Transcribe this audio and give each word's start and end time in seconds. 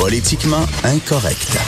Politiquement 0.00 0.64
incorrect. 0.82 1.58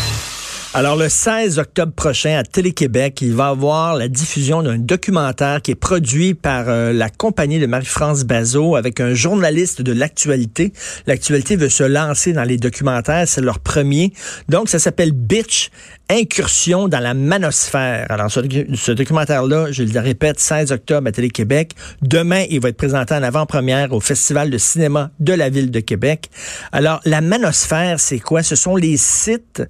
Alors, 0.72 0.96
le 0.96 1.10
16 1.10 1.58
octobre 1.58 1.92
prochain, 1.92 2.38
à 2.38 2.44
Télé-Québec, 2.44 3.20
il 3.20 3.34
va 3.34 3.48
y 3.48 3.50
avoir 3.50 3.94
la 3.94 4.08
diffusion 4.08 4.62
d'un 4.62 4.78
documentaire 4.78 5.60
qui 5.60 5.72
est 5.72 5.74
produit 5.74 6.32
par 6.32 6.70
euh, 6.70 6.94
la 6.94 7.10
compagnie 7.10 7.58
de 7.58 7.66
Marie-France 7.66 8.24
Bazot 8.24 8.74
avec 8.74 9.00
un 9.00 9.12
journaliste 9.12 9.82
de 9.82 9.92
l'actualité. 9.92 10.72
L'actualité 11.06 11.56
veut 11.56 11.68
se 11.68 11.84
lancer 11.84 12.32
dans 12.32 12.44
les 12.44 12.56
documentaires, 12.56 13.28
c'est 13.28 13.42
leur 13.42 13.58
premier. 13.58 14.14
Donc, 14.48 14.70
ça 14.70 14.78
s'appelle 14.78 15.12
Bitch, 15.12 15.70
incursion 16.12 16.88
dans 16.88 17.00
la 17.00 17.14
manosphère. 17.14 18.06
Alors, 18.10 18.30
ce, 18.30 18.92
documentaire-là, 18.92 19.72
je 19.72 19.82
le 19.82 20.00
répète, 20.00 20.38
16 20.38 20.72
octobre 20.72 21.08
à 21.08 21.12
Télé-Québec. 21.12 21.72
Demain, 22.02 22.44
il 22.50 22.60
va 22.60 22.68
être 22.68 22.76
présenté 22.76 23.14
en 23.14 23.22
avant-première 23.22 23.92
au 23.92 24.00
Festival 24.00 24.50
de 24.50 24.58
cinéma 24.58 25.10
de 25.20 25.32
la 25.32 25.48
Ville 25.48 25.70
de 25.70 25.80
Québec. 25.80 26.30
Alors, 26.70 27.00
la 27.04 27.20
manosphère, 27.20 27.98
c'est 27.98 28.20
quoi? 28.20 28.42
Ce 28.42 28.56
sont 28.56 28.76
les 28.76 28.96
sites... 28.96 29.62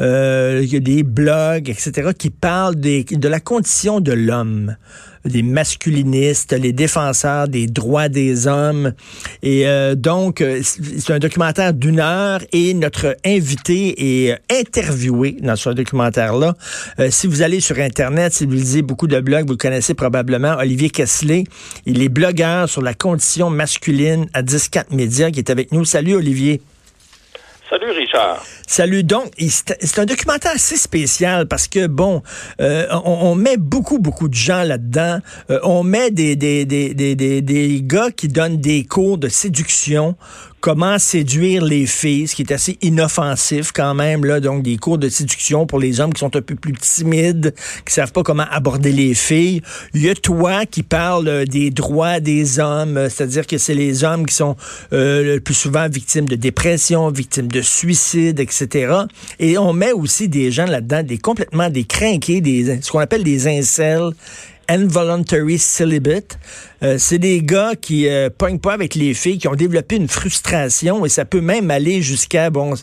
Euh, 0.00 0.64
des 0.80 1.02
blogs, 1.02 1.70
etc., 1.70 2.10
qui 2.18 2.30
parlent 2.30 2.74
de 2.76 3.28
la 3.28 3.40
condition 3.40 4.00
de 4.00 4.12
l'homme 4.12 4.76
des 5.24 5.42
masculinistes, 5.42 6.52
les 6.52 6.72
défenseurs 6.72 7.48
des 7.48 7.66
droits 7.66 8.08
des 8.08 8.46
hommes. 8.46 8.92
Et 9.42 9.66
euh, 9.66 9.94
donc, 9.94 10.40
euh, 10.40 10.60
c'est 10.62 11.12
un 11.12 11.18
documentaire 11.18 11.72
d'une 11.72 12.00
heure 12.00 12.40
et 12.52 12.74
notre 12.74 13.16
invité 13.24 14.28
est 14.28 14.38
interviewé 14.50 15.36
dans 15.40 15.56
ce 15.56 15.70
documentaire-là. 15.70 16.54
Euh, 16.98 17.08
si 17.10 17.26
vous 17.26 17.42
allez 17.42 17.60
sur 17.60 17.78
Internet, 17.78 18.32
si 18.34 18.44
vous 18.44 18.52
lisez 18.52 18.82
beaucoup 18.82 19.06
de 19.06 19.20
blogs, 19.20 19.46
vous 19.46 19.52
le 19.52 19.58
connaissez 19.58 19.94
probablement, 19.94 20.56
Olivier 20.58 20.90
Kessler. 20.90 21.44
Il 21.86 22.02
est 22.02 22.08
blogueur 22.08 22.68
sur 22.68 22.82
la 22.82 22.94
condition 22.94 23.50
masculine 23.50 24.26
à 24.34 24.42
10-4 24.42 24.94
Médias 24.94 25.30
qui 25.30 25.38
est 25.38 25.50
avec 25.50 25.72
nous. 25.72 25.84
Salut 25.84 26.14
Olivier. 26.14 26.60
Salut 27.70 27.90
Richard. 27.92 28.44
Salut. 28.66 29.04
Donc, 29.04 29.30
c'est 29.38 29.98
un 29.98 30.04
documentaire 30.04 30.52
assez 30.54 30.76
spécial 30.76 31.48
parce 31.48 31.66
que, 31.66 31.86
bon, 31.86 32.22
euh, 32.60 32.86
on, 33.04 33.34
met 33.34 33.56
beaucoup, 33.56 33.98
beaucoup 33.98 34.28
de 34.28 34.34
gens 34.34 34.62
là-dedans. 34.64 35.20
Euh, 35.50 35.60
on 35.62 35.82
met 35.82 36.10
des, 36.10 36.36
des, 36.36 36.66
des, 36.66 36.92
des, 36.92 37.14
des 37.14 37.80
gars 37.82 38.10
qui 38.10 38.28
donnent 38.28 38.58
des 38.58 38.84
cours 38.84 39.16
de 39.16 39.28
séduction 39.28 40.14
comment 40.64 40.98
séduire 40.98 41.62
les 41.62 41.84
filles, 41.84 42.26
ce 42.26 42.34
qui 42.34 42.40
est 42.40 42.50
assez 42.50 42.78
inoffensif 42.80 43.70
quand 43.70 43.92
même, 43.92 44.24
là, 44.24 44.40
donc 44.40 44.62
des 44.62 44.78
cours 44.78 44.96
de 44.96 45.10
séduction 45.10 45.66
pour 45.66 45.78
les 45.78 46.00
hommes 46.00 46.14
qui 46.14 46.20
sont 46.20 46.34
un 46.34 46.40
peu 46.40 46.54
plus 46.54 46.72
timides, 46.72 47.54
qui 47.84 47.92
savent 47.92 48.12
pas 48.12 48.22
comment 48.22 48.46
aborder 48.50 48.90
les 48.90 49.12
filles. 49.12 49.60
Il 49.92 50.00
y 50.00 50.08
a 50.08 50.14
toi 50.14 50.64
qui 50.64 50.82
parle 50.82 51.28
euh, 51.28 51.44
des 51.44 51.70
droits 51.70 52.18
des 52.18 52.60
hommes, 52.60 52.96
euh, 52.96 53.10
c'est-à-dire 53.10 53.46
que 53.46 53.58
c'est 53.58 53.74
les 53.74 54.04
hommes 54.04 54.24
qui 54.24 54.34
sont 54.34 54.56
euh, 54.94 55.34
le 55.34 55.40
plus 55.40 55.52
souvent 55.52 55.86
victimes 55.86 56.30
de 56.30 56.34
dépression, 56.34 57.10
victimes 57.10 57.48
de 57.48 57.60
suicide, 57.60 58.40
etc. 58.40 59.00
Et 59.40 59.58
on 59.58 59.74
met 59.74 59.92
aussi 59.92 60.30
des 60.30 60.50
gens 60.50 60.64
là-dedans, 60.64 61.02
des 61.02 61.18
complètement 61.18 61.68
des 61.68 61.84
crinqués, 61.84 62.40
des 62.40 62.80
ce 62.80 62.90
qu'on 62.90 63.00
appelle 63.00 63.22
des 63.22 63.48
incels 63.48 64.12
Involuntary 64.68 65.58
Celibate. 65.58 66.38
Euh, 66.82 66.96
c'est 66.98 67.18
des 67.18 67.42
gars 67.42 67.72
qui 67.80 68.08
euh, 68.08 68.28
pognent 68.36 68.58
pas 68.58 68.72
avec 68.72 68.94
les 68.94 69.14
filles, 69.14 69.38
qui 69.38 69.48
ont 69.48 69.54
développé 69.54 69.96
une 69.96 70.08
frustration 70.08 71.06
et 71.06 71.08
ça 71.08 71.24
peut 71.24 71.40
même 71.40 71.70
aller 71.70 72.02
jusqu'à 72.02 72.50
bon 72.50 72.74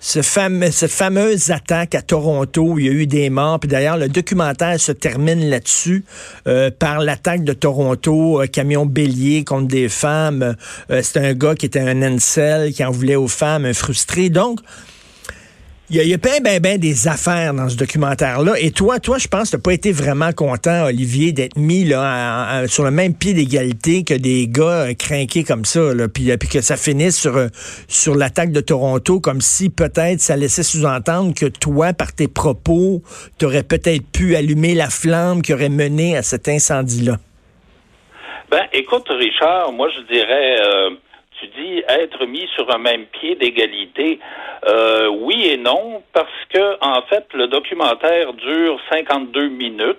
ce 0.00 0.22
fameux, 0.22 0.70
cette 0.70 0.90
fameuse 0.90 1.50
attaque 1.50 1.94
à 1.94 2.02
Toronto 2.02 2.62
où 2.62 2.78
il 2.78 2.86
y 2.86 2.88
a 2.88 2.92
eu 2.92 3.06
des 3.06 3.30
morts. 3.30 3.60
Puis 3.60 3.68
d'ailleurs, 3.68 3.96
le 3.96 4.08
documentaire 4.08 4.78
se 4.80 4.92
termine 4.92 5.48
là-dessus 5.48 6.04
euh, 6.46 6.70
par 6.76 7.00
l'attaque 7.00 7.44
de 7.44 7.52
Toronto, 7.52 8.42
camion 8.52 8.86
bélier 8.86 9.44
contre 9.44 9.68
des 9.68 9.88
femmes. 9.88 10.56
c'est 10.88 11.18
un 11.18 11.34
gars 11.34 11.54
qui 11.54 11.66
était 11.66 11.80
un 11.80 12.02
incel, 12.02 12.72
qui 12.72 12.84
en 12.84 12.90
voulait 12.90 13.16
aux 13.16 13.28
femmes, 13.28 13.64
un 13.64 13.74
frustré. 13.74 14.30
Donc, 14.30 14.60
il 15.94 16.02
y, 16.02 16.10
y 16.10 16.14
a 16.14 16.16
ben, 16.16 16.42
ben, 16.42 16.60
ben 16.60 16.76
des 16.76 17.06
affaires 17.06 17.54
dans 17.54 17.68
ce 17.68 17.76
documentaire-là. 17.76 18.54
Et 18.58 18.72
toi, 18.72 18.98
toi, 18.98 19.16
je 19.18 19.28
pense 19.28 19.50
que 19.50 19.56
tu 19.56 19.62
pas 19.62 19.72
été 19.72 19.92
vraiment 19.92 20.32
content, 20.32 20.86
Olivier, 20.86 21.30
d'être 21.30 21.56
mis 21.56 21.84
là, 21.84 22.66
sur 22.66 22.82
le 22.82 22.90
même 22.90 23.14
pied 23.14 23.32
d'égalité 23.32 24.02
que 24.02 24.14
des 24.14 24.48
gars 24.48 24.88
euh, 24.88 24.94
craqués 24.94 25.44
comme 25.44 25.64
ça, 25.64 25.94
là, 25.94 26.08
puis, 26.08 26.32
euh, 26.32 26.36
puis 26.36 26.48
que 26.48 26.60
ça 26.62 26.76
finisse 26.76 27.16
sur, 27.16 27.36
euh, 27.36 27.46
sur 27.86 28.16
l'attaque 28.16 28.50
de 28.50 28.60
Toronto, 28.60 29.20
comme 29.20 29.40
si 29.40 29.70
peut-être 29.70 30.18
ça 30.18 30.36
laissait 30.36 30.64
sous-entendre 30.64 31.32
que 31.32 31.46
toi, 31.46 31.92
par 31.92 32.12
tes 32.12 32.26
propos, 32.26 33.02
tu 33.38 33.44
aurais 33.44 33.62
peut-être 33.62 34.02
pu 34.10 34.34
allumer 34.34 34.74
la 34.74 34.90
flamme 34.90 35.42
qui 35.42 35.54
aurait 35.54 35.68
mené 35.68 36.16
à 36.16 36.22
cet 36.22 36.48
incendie-là. 36.48 37.18
Ben, 38.50 38.64
écoute, 38.72 39.06
Richard, 39.10 39.70
moi, 39.72 39.88
je 39.94 40.12
dirais 40.12 40.56
tu 41.44 41.62
dis 41.62 41.82
être 41.88 42.24
mis 42.26 42.46
sur 42.54 42.72
un 42.74 42.78
même 42.78 43.06
pied 43.06 43.34
d'égalité. 43.34 44.18
Euh, 44.66 45.08
oui 45.08 45.46
et 45.46 45.56
non, 45.56 46.02
parce 46.12 46.44
que 46.52 46.76
en 46.80 47.02
fait, 47.02 47.26
le 47.34 47.48
documentaire 47.48 48.32
dure 48.34 48.80
52 48.90 49.48
minutes. 49.48 49.98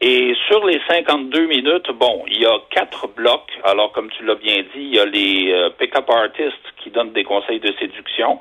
Et 0.00 0.34
sur 0.48 0.66
les 0.66 0.80
52 0.86 1.46
minutes, 1.46 1.90
bon, 1.92 2.24
il 2.26 2.42
y 2.42 2.46
a 2.46 2.58
quatre 2.70 3.08
blocs. 3.08 3.50
Alors, 3.64 3.92
comme 3.92 4.10
tu 4.10 4.24
l'as 4.24 4.34
bien 4.34 4.62
dit, 4.74 4.82
il 4.82 4.94
y 4.94 4.98
a 4.98 5.06
les 5.06 5.52
euh, 5.52 5.70
pick-up 5.70 6.10
artists 6.10 6.74
qui 6.82 6.90
donnent 6.90 7.12
des 7.12 7.24
conseils 7.24 7.60
de 7.60 7.72
séduction. 7.78 8.38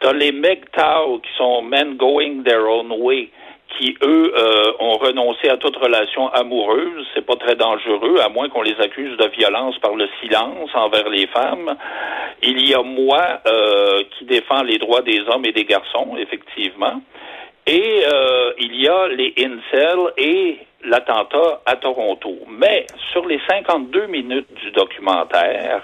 Tu 0.00 0.06
as 0.06 0.12
les 0.12 0.32
MGTOW 0.32 1.18
qui 1.18 1.30
sont 1.36 1.62
men 1.62 1.96
going 1.96 2.44
their 2.44 2.66
own 2.66 2.92
way 2.92 3.30
qui, 3.78 3.96
eux, 4.02 4.32
euh, 4.36 4.72
ont 4.78 4.96
renoncé 4.96 5.48
à 5.48 5.56
toute 5.56 5.76
relation 5.76 6.28
amoureuse. 6.28 7.06
C'est 7.14 7.24
pas 7.24 7.36
très 7.36 7.56
dangereux, 7.56 8.18
à 8.22 8.28
moins 8.28 8.48
qu'on 8.48 8.62
les 8.62 8.78
accuse 8.80 9.16
de 9.16 9.26
violence 9.28 9.78
par 9.78 9.94
le 9.94 10.08
silence 10.20 10.70
envers 10.74 11.08
les 11.08 11.26
femmes. 11.28 11.76
Il 12.42 12.68
y 12.68 12.74
a 12.74 12.82
moi 12.82 13.40
euh, 13.46 14.02
qui 14.16 14.24
défends 14.24 14.62
les 14.62 14.78
droits 14.78 15.02
des 15.02 15.20
hommes 15.28 15.44
et 15.44 15.52
des 15.52 15.64
garçons, 15.64 16.16
effectivement. 16.18 17.02
Et 17.66 18.04
euh, 18.04 18.52
il 18.58 18.80
y 18.80 18.88
a 18.88 19.08
les 19.08 19.34
incels 19.38 20.12
et 20.16 20.58
l'attentat 20.84 21.62
à 21.66 21.76
Toronto. 21.76 22.38
Mais 22.48 22.86
sur 23.12 23.26
les 23.26 23.40
52 23.48 24.06
minutes 24.06 24.52
du 24.54 24.70
documentaire, 24.70 25.82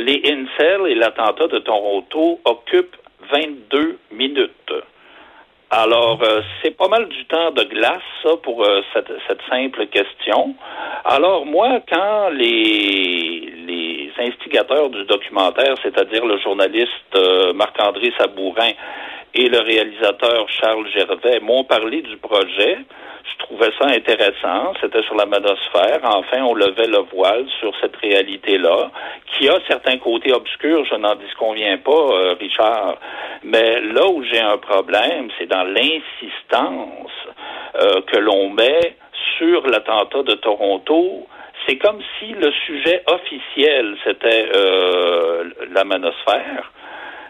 les 0.00 0.22
incels 0.24 0.88
et 0.88 0.94
l'attentat 0.94 1.46
de 1.46 1.58
Toronto 1.58 2.40
occupent 2.44 2.96
22 3.30 3.98
minutes. 4.12 4.72
Alors, 5.70 6.22
euh, 6.22 6.40
c'est 6.62 6.74
pas 6.76 6.88
mal 6.88 7.08
du 7.08 7.26
temps 7.26 7.50
de 7.50 7.62
glace, 7.64 8.00
ça, 8.22 8.30
pour 8.42 8.64
euh, 8.64 8.80
cette, 8.94 9.12
cette, 9.28 9.42
simple 9.50 9.86
question. 9.88 10.54
Alors, 11.04 11.44
moi, 11.44 11.80
quand 11.86 12.30
les, 12.30 13.52
les 13.66 13.97
instigateurs 14.18 14.90
du 14.90 15.04
documentaire, 15.04 15.74
c'est-à-dire 15.82 16.24
le 16.24 16.38
journaliste 16.38 17.14
euh, 17.14 17.52
Marc-André 17.52 18.12
Sabourin 18.18 18.72
et 19.34 19.48
le 19.48 19.60
réalisateur 19.60 20.48
Charles 20.48 20.88
Gervais, 20.88 21.40
m'ont 21.40 21.64
parlé 21.64 22.02
du 22.02 22.16
projet, 22.16 22.78
je 23.30 23.44
trouvais 23.44 23.70
ça 23.78 23.86
intéressant. 23.86 24.72
C'était 24.80 25.02
sur 25.02 25.14
la 25.14 25.26
manosphère. 25.26 26.00
Enfin, 26.02 26.42
on 26.42 26.54
levait 26.54 26.86
le 26.86 27.04
voile 27.14 27.46
sur 27.60 27.72
cette 27.80 27.96
réalité-là, 27.96 28.90
qui 29.26 29.48
a 29.48 29.58
certains 29.68 29.98
côtés 29.98 30.32
obscurs, 30.32 30.84
je 30.86 30.94
n'en 30.96 31.14
disconviens 31.16 31.78
pas, 31.78 31.90
euh, 31.90 32.34
Richard. 32.38 32.96
Mais 33.42 33.80
là 33.80 34.06
où 34.08 34.22
j'ai 34.24 34.40
un 34.40 34.58
problème, 34.58 35.28
c'est 35.38 35.46
dans 35.46 35.64
l'insistance 35.64 37.12
euh, 37.76 38.00
que 38.06 38.18
l'on 38.18 38.50
met 38.50 38.96
sur 39.36 39.66
l'attentat 39.66 40.22
de 40.22 40.34
Toronto. 40.34 41.26
C'est 41.68 41.76
comme 41.76 42.00
si 42.18 42.32
le 42.32 42.50
sujet 42.64 43.02
officiel, 43.06 43.94
c'était 44.02 44.48
euh, 44.56 45.44
la 45.70 45.84
manosphère, 45.84 46.72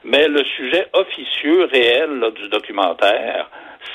mais 0.05 0.29
le 0.29 0.44
sujet 0.56 0.87
officieux 0.93 1.64
réel 1.64 2.25
du 2.37 2.49
documentaire, 2.49 3.50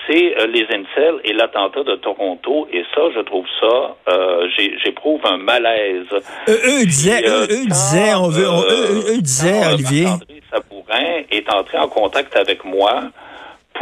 c'est 0.06 0.38
euh, 0.38 0.48
les 0.48 0.66
incels 0.66 1.22
et 1.24 1.31
l'attentat 1.31 1.84
de 1.84 1.95
Toronto. 1.95 2.68
Et 2.74 2.84
ça, 2.94 3.04
je 3.16 3.22
trouve 3.22 3.45
ça, 3.62 3.95
euh, 4.10 4.50
j'éprouve 4.84 5.22
un 5.25 5.38
malaise. 5.38 6.07
eux, 6.50 6.86
disaient, 6.86 7.24
eux, 7.25 7.48
disaient, 7.48 8.13
on 8.13 8.28
veut, 8.28 8.44
eux, 8.44 9.22
disaient, 9.22 9.66
Olivier. 9.74 10.07
André 10.07 10.42
Sabourin 10.51 11.24
est 11.31 11.50
entré 11.54 11.78
en 11.78 11.88
contact 11.88 12.36
avec 12.36 12.66
moi 12.66 13.04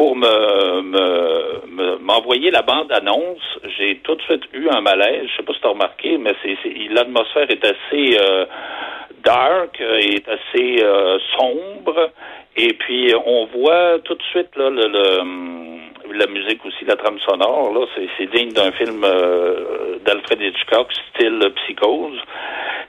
pour 0.01 0.15
me, 0.15 1.99
m'envoyer 1.99 2.49
la 2.49 2.63
bande-annonce, 2.63 3.37
j'ai 3.77 3.99
tout 4.03 4.15
de 4.15 4.21
suite 4.23 4.41
eu 4.51 4.67
un 4.67 4.81
malaise. 4.81 5.27
Je 5.29 5.37
sais 5.37 5.43
pas 5.43 5.53
si 5.53 5.61
tu 5.61 5.67
as 5.67 5.69
remarqué, 5.69 6.17
mais 6.17 6.33
c'est, 6.41 6.57
l'atmosphère 6.89 7.51
est 7.51 7.63
assez 7.63 8.17
euh, 8.19 8.45
dark, 9.23 9.79
est 9.79 10.27
assez 10.27 10.83
sombre. 11.37 12.09
Et 12.57 12.73
puis, 12.73 13.13
on 13.27 13.45
voit 13.45 13.99
tout 14.03 14.15
de 14.15 14.23
suite 14.31 14.49
là, 14.55 14.71
le, 14.71 14.87
le 14.87 16.17
la 16.17 16.25
musique 16.27 16.65
aussi, 16.65 16.83
la 16.85 16.95
trame 16.95 17.19
sonore, 17.19 17.71
là, 17.71 17.85
c'est 18.17 18.25
digne 18.35 18.51
d'un 18.53 18.71
film 18.71 19.03
euh, 19.03 19.99
d'Alfred 20.03 20.41
Hitchcock, 20.41 20.91
style 21.13 21.39
Psychose. 21.57 22.19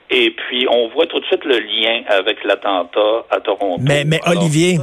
Et 0.09 0.31
puis, 0.31 0.67
on 0.69 0.89
voit 0.89 1.05
tout 1.05 1.19
de 1.19 1.25
suite 1.25 1.45
le 1.45 1.59
lien 1.59 2.01
avec 2.07 2.43
l'attentat 2.43 3.25
à 3.29 3.39
Toronto. 3.39 3.81
Mais, 3.81 4.03
mais 4.03 4.19
Olivier, 4.25 4.77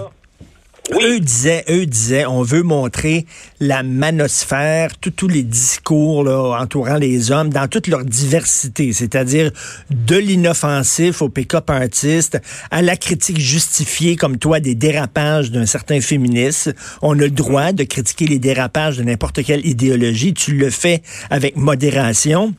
eux 0.92 1.20
disaient, 1.20 1.64
eux 1.68 1.86
disaient, 1.86 2.26
on 2.26 2.42
veut 2.42 2.62
montrer 2.62 3.26
la 3.60 3.82
manosphère, 3.82 4.96
tous 4.98 5.28
les 5.28 5.42
discours 5.42 6.24
là, 6.24 6.58
entourant 6.60 6.96
les 6.96 7.30
hommes 7.30 7.50
dans 7.50 7.68
toute 7.68 7.86
leur 7.86 8.04
diversité, 8.04 8.92
c'est-à-dire 8.92 9.50
de 9.90 10.16
l'inoffensif 10.16 11.22
au 11.22 11.28
pick-up 11.28 11.70
artiste 11.70 12.40
à 12.70 12.82
la 12.82 12.96
critique 12.96 13.38
justifiée 13.38 14.16
comme 14.16 14.38
toi 14.38 14.60
des 14.60 14.74
dérapages 14.74 15.50
d'un 15.50 15.66
certain 15.66 16.00
féministe. 16.00 16.74
On 17.02 17.18
a 17.18 17.22
le 17.22 17.30
droit 17.30 17.72
de 17.72 17.84
critiquer 17.84 18.26
les 18.26 18.38
dérapages 18.38 18.98
de 18.98 19.02
n'importe 19.02 19.42
quelle 19.42 19.64
idéologie. 19.66 20.34
Tu 20.34 20.52
le 20.52 20.70
fais 20.70 21.02
avec 21.30 21.56
modération 21.56 22.54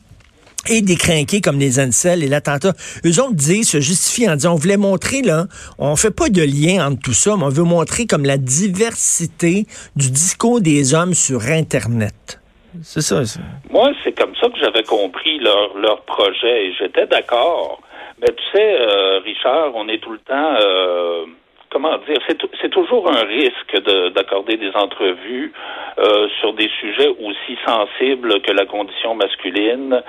et 0.69 0.81
décrinqués 0.81 1.41
comme 1.41 1.59
les 1.59 1.79
Ansel 1.79 2.23
et 2.23 2.27
l'attentat. 2.27 2.73
Eux 3.05 3.19
autres 3.21 3.33
disent, 3.33 3.69
se 3.69 3.79
justifient 3.79 4.29
en 4.29 4.35
disant, 4.35 4.53
on 4.53 4.55
voulait 4.55 4.77
montrer, 4.77 5.21
là, 5.21 5.45
on 5.79 5.95
fait 5.95 6.15
pas 6.15 6.29
de 6.29 6.41
lien 6.41 6.87
entre 6.87 7.01
tout 7.01 7.13
ça, 7.13 7.35
mais 7.37 7.43
on 7.43 7.49
veut 7.49 7.63
montrer 7.63 8.05
comme 8.05 8.25
la 8.25 8.37
diversité 8.37 9.65
du 9.95 10.11
discours 10.11 10.61
des 10.61 10.93
hommes 10.93 11.13
sur 11.13 11.41
Internet. 11.47 12.39
C'est 12.83 13.01
ça, 13.01 13.25
ça. 13.25 13.39
Moi, 13.69 13.91
c'est 14.03 14.17
comme 14.17 14.33
ça 14.39 14.47
que 14.47 14.57
j'avais 14.59 14.83
compris 14.83 15.39
leur, 15.39 15.77
leur 15.77 16.03
projet 16.03 16.67
et 16.67 16.73
j'étais 16.79 17.05
d'accord. 17.07 17.81
Mais 18.21 18.27
tu 18.27 18.57
sais, 18.57 18.77
euh, 18.79 19.19
Richard, 19.19 19.71
on 19.75 19.87
est 19.87 19.99
tout 19.99 20.11
le 20.11 20.19
temps... 20.19 20.55
Euh 20.61 21.25
comment 21.71 21.97
dire, 21.99 22.19
c'est 22.61 22.69
toujours 22.69 23.09
un 23.09 23.23
risque 23.23 23.81
d'accorder 24.13 24.57
des 24.57 24.71
entrevues 24.71 25.53
euh, 25.97 26.27
sur 26.39 26.53
des 26.53 26.69
sujets 26.79 27.07
aussi 27.07 27.57
sensibles 27.65 28.41
que 28.41 28.51
la 28.51 28.65
condition 28.65 29.15
masculine. 29.15 30.03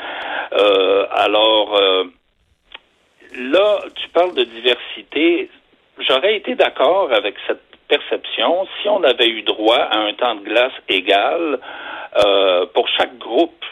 Euh, 0.53 1.07
alors, 1.13 1.77
euh, 1.81 2.05
là, 3.39 3.79
tu 3.95 4.09
parles 4.09 4.35
de 4.35 4.45
diversité. 4.45 5.49
J'aurais 6.01 6.37
été 6.37 6.57
d'accord 6.57 7.13
avec 7.13 7.37
cette 7.47 7.63
perception 7.89 8.67
si 8.81 8.89
on 8.89 9.03
avait 9.05 9.29
eu 9.29 9.43
droit 9.43 9.79
à 9.79 9.99
un 9.99 10.13
temps 10.15 10.35
de 10.35 10.45
glace 10.45 10.73
égal 10.89 11.61
pour 12.75 12.89
chaque 12.89 13.17
groupe. 13.19 13.65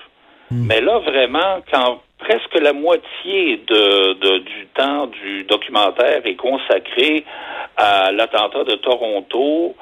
Hmm. 0.51 0.67
Mais 0.67 0.81
là, 0.81 0.99
vraiment, 0.99 1.61
quand 1.73 2.01
presque 2.21 2.55
la 2.61 2.73
moitié 2.73 3.63
de, 3.67 4.39
du 4.39 4.67
temps 4.75 5.07
du 5.07 5.45
documentaire 5.45 6.25
est 6.25 6.37
consacré 6.37 7.25
à 7.81 8.13
l'attentat 8.13 8.65
de 8.65 8.75
Toronto, 8.75 9.75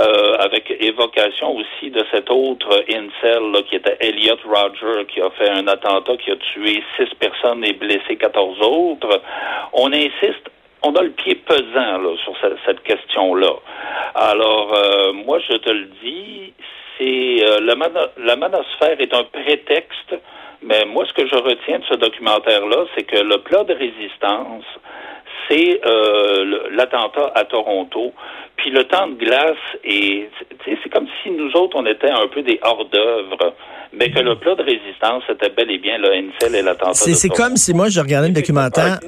euh, 0.00 0.36
avec 0.38 0.70
évocation 0.80 1.54
aussi 1.54 1.90
de 1.90 2.02
cet 2.10 2.30
autre 2.30 2.82
incel 2.88 3.64
qui 3.68 3.76
était 3.76 3.98
Elliot 4.00 4.38
Roger, 4.46 5.04
qui 5.06 5.20
a 5.20 5.28
fait 5.30 5.50
un 5.50 5.68
attentat 5.68 6.16
qui 6.16 6.30
a 6.30 6.36
tué 6.36 6.82
six 6.96 7.14
personnes 7.20 7.62
et 7.62 7.74
blessé 7.74 8.16
quatorze 8.16 8.58
autres. 8.62 9.20
On 9.74 9.92
insiste 9.92 10.48
on 10.84 10.96
a 10.96 11.02
le 11.02 11.10
pied 11.10 11.36
pesant 11.36 11.98
là, 11.98 12.16
sur 12.24 12.34
cette, 12.64 12.82
question-là. 12.82 13.52
Alors, 14.16 14.74
euh, 14.74 15.12
moi, 15.12 15.38
je 15.48 15.56
te 15.58 15.70
le 15.70 15.88
dis, 16.02 16.52
c'est 16.98 17.44
euh, 17.44 17.60
la, 17.60 17.76
la 18.16 18.34
manosphère 18.34 19.00
est 19.00 19.14
un 19.14 19.22
prétexte 19.22 20.14
mais 20.64 20.84
moi, 20.84 21.04
ce 21.06 21.12
que 21.12 21.26
je 21.26 21.34
retiens 21.34 21.80
de 21.80 21.84
ce 21.86 21.94
documentaire-là, 21.94 22.84
c'est 22.94 23.02
que 23.02 23.18
le 23.18 23.38
plat 23.38 23.64
de 23.64 23.74
résistance, 23.74 24.64
c'est 25.48 25.80
euh, 25.84 26.68
l'attentat 26.70 27.32
à 27.34 27.44
Toronto. 27.44 28.12
Puis 28.56 28.70
le 28.70 28.84
temps 28.84 29.08
de 29.08 29.14
glace, 29.14 29.56
et 29.82 30.28
c'est 30.64 30.88
comme 30.90 31.06
si 31.22 31.30
nous 31.30 31.50
autres, 31.54 31.76
on 31.76 31.86
était 31.86 32.10
un 32.10 32.28
peu 32.28 32.42
des 32.42 32.60
hors-d'œuvre, 32.62 33.54
mais 33.92 34.10
que 34.10 34.20
le 34.20 34.36
plat 34.36 34.54
de 34.54 34.62
résistance, 34.62 35.22
c'était 35.26 35.48
bel 35.48 35.70
et 35.70 35.78
bien 35.78 35.98
le 35.98 36.08
NCL 36.08 36.54
et 36.54 36.62
l'attentat. 36.62 36.92
C'est 36.92 37.28
comme 37.28 37.56
si 37.56 37.74
moi, 37.74 37.88
je 37.88 38.00
regardais 38.00 38.28
le 38.28 38.34
documentaire. 38.34 39.00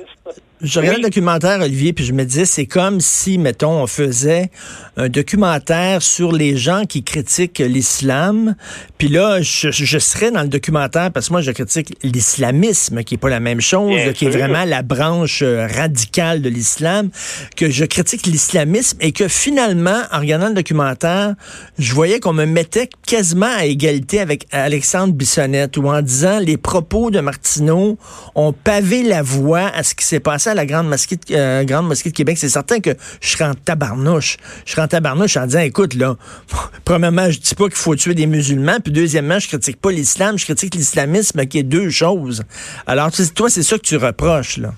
Je 0.63 0.79
regardais 0.79 0.99
le 0.99 1.05
documentaire, 1.05 1.61
Olivier, 1.61 1.93
puis 1.93 2.05
je 2.05 2.13
me 2.13 2.25
disais, 2.25 2.45
c'est 2.45 2.67
comme 2.67 3.01
si, 3.01 3.39
mettons, 3.39 3.83
on 3.83 3.87
faisait 3.89 4.51
un 4.97 5.09
documentaire 5.09 6.01
sur 6.01 6.31
les 6.31 6.57
gens 6.57 6.85
qui 6.85 7.03
critiquent 7.03 7.59
l'islam. 7.59 8.55
Puis 8.97 9.09
là, 9.09 9.43
je, 9.43 9.73
je, 9.73 9.99
serais 9.99 10.31
dans 10.31 10.43
le 10.43 10.49
documentaire, 10.49 11.11
parce 11.11 11.27
que 11.27 11.33
moi, 11.33 11.41
je 11.43 11.51
critique 11.51 11.97
l'islamisme, 12.05 13.03
qui 13.03 13.15
est 13.15 13.19
pas 13.19 13.31
la 13.31 13.41
même 13.41 13.61
chose, 13.61 14.13
qui 14.15 14.27
est 14.27 14.31
vraiment 14.31 14.65
la 14.65 14.83
branche 14.83 15.43
euh, 15.43 15.67
radicale 15.67 16.41
de 16.41 16.49
l'islam, 16.49 17.11
que 17.57 17.69
je 17.69 17.85
critique 17.85 18.25
l'islamisme 18.25 18.99
et 19.01 19.11
que 19.11 19.27
finalement, 19.27 20.03
en 20.13 20.21
regardant 20.21 20.49
le 20.49 20.55
documentaire, 20.55 21.35
je 21.79 21.93
voyais 21.93 22.21
qu'on 22.21 22.33
me 22.33 22.47
mettait 22.47 22.89
quasiment 23.07 23.53
à 23.59 23.65
égalité 23.65 24.21
avec 24.21 24.47
Alexandre 24.53 25.15
Bissonnette, 25.15 25.77
ou 25.77 25.89
en 25.89 26.01
disant 26.01 26.39
les 26.39 26.57
propos 26.57 27.11
de 27.11 27.19
Martineau 27.19 27.99
ont 28.37 28.53
pavé 28.53 29.03
la 29.03 29.23
voie 29.23 29.67
à 29.75 29.83
ce 29.83 29.97
qui 29.97 30.05
s'est 30.05 30.21
passé 30.21 30.54
la 30.55 30.67
Grande 30.67 30.89
Mosquée 30.89 31.17
de, 31.17 31.35
euh, 31.35 31.65
Grande 31.65 31.87
Mosquée 31.87 32.11
de 32.11 32.15
Québec. 32.15 32.37
C'est 32.39 32.49
certain 32.49 32.81
que 32.81 32.91
je 33.21 33.29
serais 33.29 33.45
en 33.45 33.55
tabarnouche. 33.55 34.37
Je 34.65 34.73
serais 34.73 34.83
en 34.83 34.89
tabarnouche 34.89 35.37
en 35.37 35.47
disant, 35.47 35.61
écoute, 35.61 35.95
là, 35.95 36.15
premièrement, 36.85 37.31
je 37.31 37.39
dis 37.39 37.55
pas 37.55 37.65
qu'il 37.65 37.77
faut 37.77 37.95
tuer 37.95 38.15
des 38.15 38.27
musulmans, 38.27 38.79
puis 38.83 38.93
deuxièmement, 38.93 39.39
je 39.39 39.49
critique 39.49 39.81
pas 39.81 39.91
l'islam, 39.91 40.39
je 40.39 40.45
critique 40.45 40.75
l'islamisme, 40.75 41.45
qui 41.47 41.59
est 41.59 41.63
deux 41.63 41.91
choses. 41.91 42.43
Alors, 42.87 43.11
toi, 43.35 43.49
c'est 43.49 43.63
ça 43.63 43.77
que 43.77 43.85
tu 43.85 43.97
reproches, 43.97 44.59
là. 44.59 44.71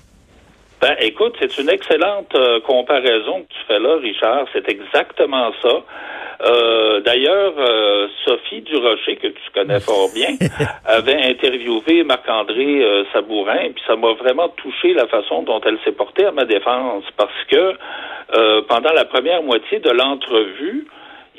Ben, 0.79 0.95
écoute, 0.99 1.35
c'est 1.39 1.57
une 1.57 1.69
excellente 1.69 2.35
euh, 2.35 2.59
comparaison 2.61 3.41
que 3.41 3.47
tu 3.47 3.59
fais 3.67 3.79
là, 3.79 3.97
Richard. 3.99 4.45
C'est 4.53 4.69
exactement 4.69 5.51
ça. 5.63 5.83
Euh, 6.41 7.01
D'ailleurs, 7.01 7.53
euh, 7.57 8.07
Sophie 8.25 8.61
Durocher, 8.61 9.15
que 9.17 9.27
tu 9.27 9.51
connais 9.53 9.79
fort 9.79 10.09
bien, 10.13 10.35
avait 10.85 11.21
interviewé 11.29 12.03
Marc-André 12.03 12.83
euh, 12.83 13.03
Sabourin, 13.13 13.71
puis 13.73 13.83
ça 13.85 13.95
m'a 13.95 14.13
vraiment 14.13 14.49
touché 14.49 14.93
la 14.93 15.07
façon 15.07 15.43
dont 15.43 15.61
elle 15.65 15.77
s'est 15.85 15.91
portée 15.91 16.25
à 16.25 16.31
ma 16.31 16.45
défense, 16.45 17.03
parce 17.15 17.43
que 17.49 17.75
pendant 18.67 18.91
la 18.91 19.05
première 19.05 19.41
moitié 19.41 19.79
de 19.79 19.89
l'entrevue, 19.89 20.85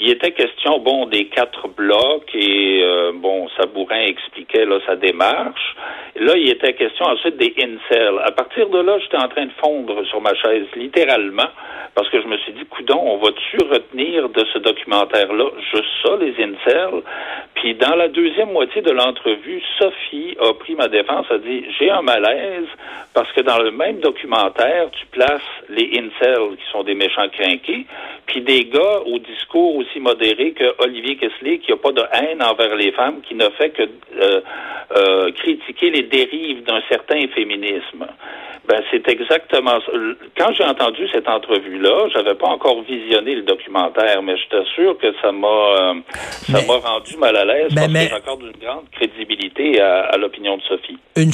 il 0.01 0.11
était 0.11 0.31
question, 0.31 0.79
bon, 0.79 1.07
des 1.07 1.27
quatre 1.27 1.67
blocs 1.69 2.31
et, 2.33 2.83
euh, 2.85 3.13
bon, 3.15 3.49
Sabourin 3.57 4.03
expliquait 4.03 4.65
là, 4.65 4.79
sa 4.87 4.95
démarche. 4.95 5.77
Là, 6.15 6.35
il 6.37 6.49
était 6.51 6.75
question 6.75 7.07
ensuite 7.07 7.37
des 7.37 7.53
incels. 7.59 8.19
À 8.25 8.31
partir 8.31 8.69
de 8.69 8.79
là, 8.79 8.99
j'étais 9.01 9.17
en 9.17 9.29
train 9.29 9.47
de 9.47 9.53
fondre 9.61 10.05
sur 10.07 10.21
ma 10.21 10.35
chaise, 10.35 10.67
littéralement, 10.77 11.49
parce 11.95 12.09
que 12.11 12.21
je 12.23 12.29
me 12.29 12.37
suis 12.39 12.53
dit, 12.53 12.65
coudon, 12.67 13.01
on 13.01 13.17
va-tu 13.17 13.57
retenir 13.59 14.29
de 14.29 14.45
ce 14.53 14.59
documentaire-là 14.59 15.51
juste 15.73 15.91
ça, 16.03 16.17
les 16.21 16.35
incels? 16.45 17.03
Puis 17.55 17.75
dans 17.75 17.97
la 17.97 18.07
deuxième 18.09 18.53
moitié 18.53 18.83
de 18.83 18.93
l'entrevue, 18.93 19.61
Sophie 19.79 20.37
a 20.41 20.53
pris 20.55 20.77
ma 20.77 20.87
défense, 20.87 21.27
a 21.31 21.39
dit, 21.39 21.65
j'ai 21.79 21.91
un 21.91 22.03
malaise 22.03 22.69
parce 23.15 23.31
que 23.33 23.41
dans 23.41 23.59
le 23.59 23.73
même 23.73 23.99
documentaire, 23.99 24.91
tu 24.93 25.07
places 25.07 25.41
les 25.69 25.91
incels 25.95 26.57
qui 26.57 26.71
sont 26.71 26.85
des 26.85 26.95
méchants 26.95 27.29
crinqués, 27.29 27.85
puis 28.27 28.43
des 28.43 28.67
gars 28.67 29.01
au 29.07 29.19
discours 29.19 29.75
aussi 29.89 30.01
modéré 30.01 30.53
que 30.53 30.83
Olivier 30.83 31.17
Kessler, 31.17 31.59
qui 31.59 31.71
n'a 31.71 31.77
pas 31.77 31.93
de 31.93 32.03
haine 32.13 32.43
envers 32.43 32.75
les 32.77 32.93
femmes, 32.93 33.21
qui 33.27 33.35
ne 33.35 33.49
fait 33.51 33.71
que 33.71 33.83
euh, 33.83 34.41
euh, 34.97 35.33
critiquer 35.33 35.91
les 35.91 36.03
dérives 36.03 36.65
d'un 36.65 36.81
certain 36.89 37.27
féminisme. 37.35 38.07
Ben, 38.69 38.83
c'est 38.91 39.09
exactement 39.09 39.81
ça. 39.81 39.93
Quand 40.37 40.53
j'ai 40.53 40.65
entendu 40.65 41.09
cette 41.11 41.27
entrevue-là, 41.27 42.09
j'avais 42.13 42.35
pas 42.35 42.49
encore 42.49 42.83
visionné 42.83 43.35
le 43.35 43.43
documentaire, 43.43 44.23
mais 44.23 44.37
je 44.37 44.47
t'assure 44.51 44.99
que 44.99 45.07
ça 45.23 45.33
m'a 45.33 45.49
euh, 45.49 45.95
ça 46.53 46.61
m'a 46.67 46.75
rendu 46.75 47.17
mal 47.17 47.35
à 47.35 47.47
l'aise 47.47 47.73
ben, 47.73 47.91
parce 47.91 48.05
que 48.05 48.11
j'accorde 48.11 48.43
une 48.43 48.61
grande 48.61 48.85
crédibilité 48.93 49.81
à, 49.81 50.15
l'opinion 50.19 50.59
de 50.59 50.63
Sophie. 50.65 50.99
Une, 51.17 51.33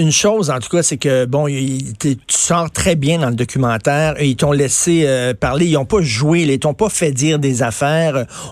une 0.00 0.12
chose, 0.12 0.50
en 0.50 0.60
tout 0.60 0.68
cas, 0.68 0.82
c'est 0.84 0.98
que 0.98 1.24
bon, 1.24 1.46
tu 1.46 2.14
sors 2.28 2.70
très 2.70 2.94
bien 2.94 3.18
dans 3.18 3.30
le 3.30 3.34
documentaire. 3.34 4.14
Ils 4.20 4.36
t'ont 4.36 4.52
laissé 4.52 5.04
euh, 5.04 5.34
parler, 5.34 5.66
ils 5.66 5.74
n'ont 5.74 5.84
pas 5.84 6.02
joué, 6.02 6.42
ils 6.42 6.60
t'ont 6.60 6.74
pas 6.74 6.90
fait 6.90 7.10
dire 7.10 7.40
des 7.40 7.64
affaires. 7.64 7.87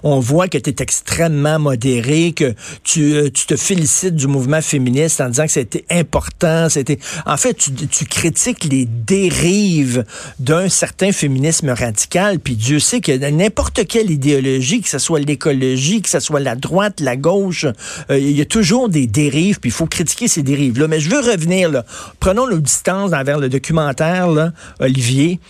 On 0.02 0.20
voit 0.20 0.48
que 0.48 0.58
tu 0.58 0.70
es 0.70 0.76
extrêmement 0.80 1.58
modéré, 1.58 2.32
que 2.32 2.54
tu, 2.82 3.14
euh, 3.14 3.30
tu 3.30 3.46
te 3.46 3.56
félicites 3.56 4.14
du 4.14 4.26
mouvement 4.26 4.60
féministe 4.60 5.20
en 5.20 5.28
disant 5.28 5.46
que 5.46 5.52
c'était 5.52 5.84
important. 5.90 6.68
C'était, 6.68 6.98
en 7.24 7.36
fait, 7.36 7.54
tu, 7.54 7.72
tu 7.72 8.04
critique 8.04 8.64
les 8.64 8.86
dérives 8.86 10.04
d'un 10.38 10.68
certain 10.68 11.12
féminisme 11.12 11.70
radical, 11.70 12.38
puis 12.38 12.56
Dieu 12.56 12.78
sait 12.78 13.00
que 13.00 13.12
n'importe 13.30 13.86
quelle 13.86 14.10
idéologie, 14.10 14.80
que 14.80 14.88
ce 14.88 14.98
soit 14.98 15.20
l'écologie, 15.20 16.02
que 16.02 16.08
ce 16.08 16.20
soit 16.20 16.40
la 16.40 16.56
droite, 16.56 17.00
la 17.00 17.16
gauche, 17.16 17.66
euh, 18.10 18.18
il 18.18 18.36
y 18.36 18.40
a 18.40 18.44
toujours 18.44 18.88
des 18.88 19.06
dérives, 19.06 19.60
puis 19.60 19.70
il 19.70 19.74
faut 19.74 19.86
critiquer 19.86 20.28
ces 20.28 20.42
dérives-là. 20.42 20.88
Mais 20.88 21.00
je 21.00 21.10
veux 21.10 21.20
revenir, 21.20 21.70
là. 21.70 21.84
prenons 22.20 22.46
nos 22.46 22.58
distances 22.58 23.12
envers 23.12 23.38
le 23.38 23.48
documentaire, 23.48 24.28
là, 24.28 24.52
Olivier 24.80 25.40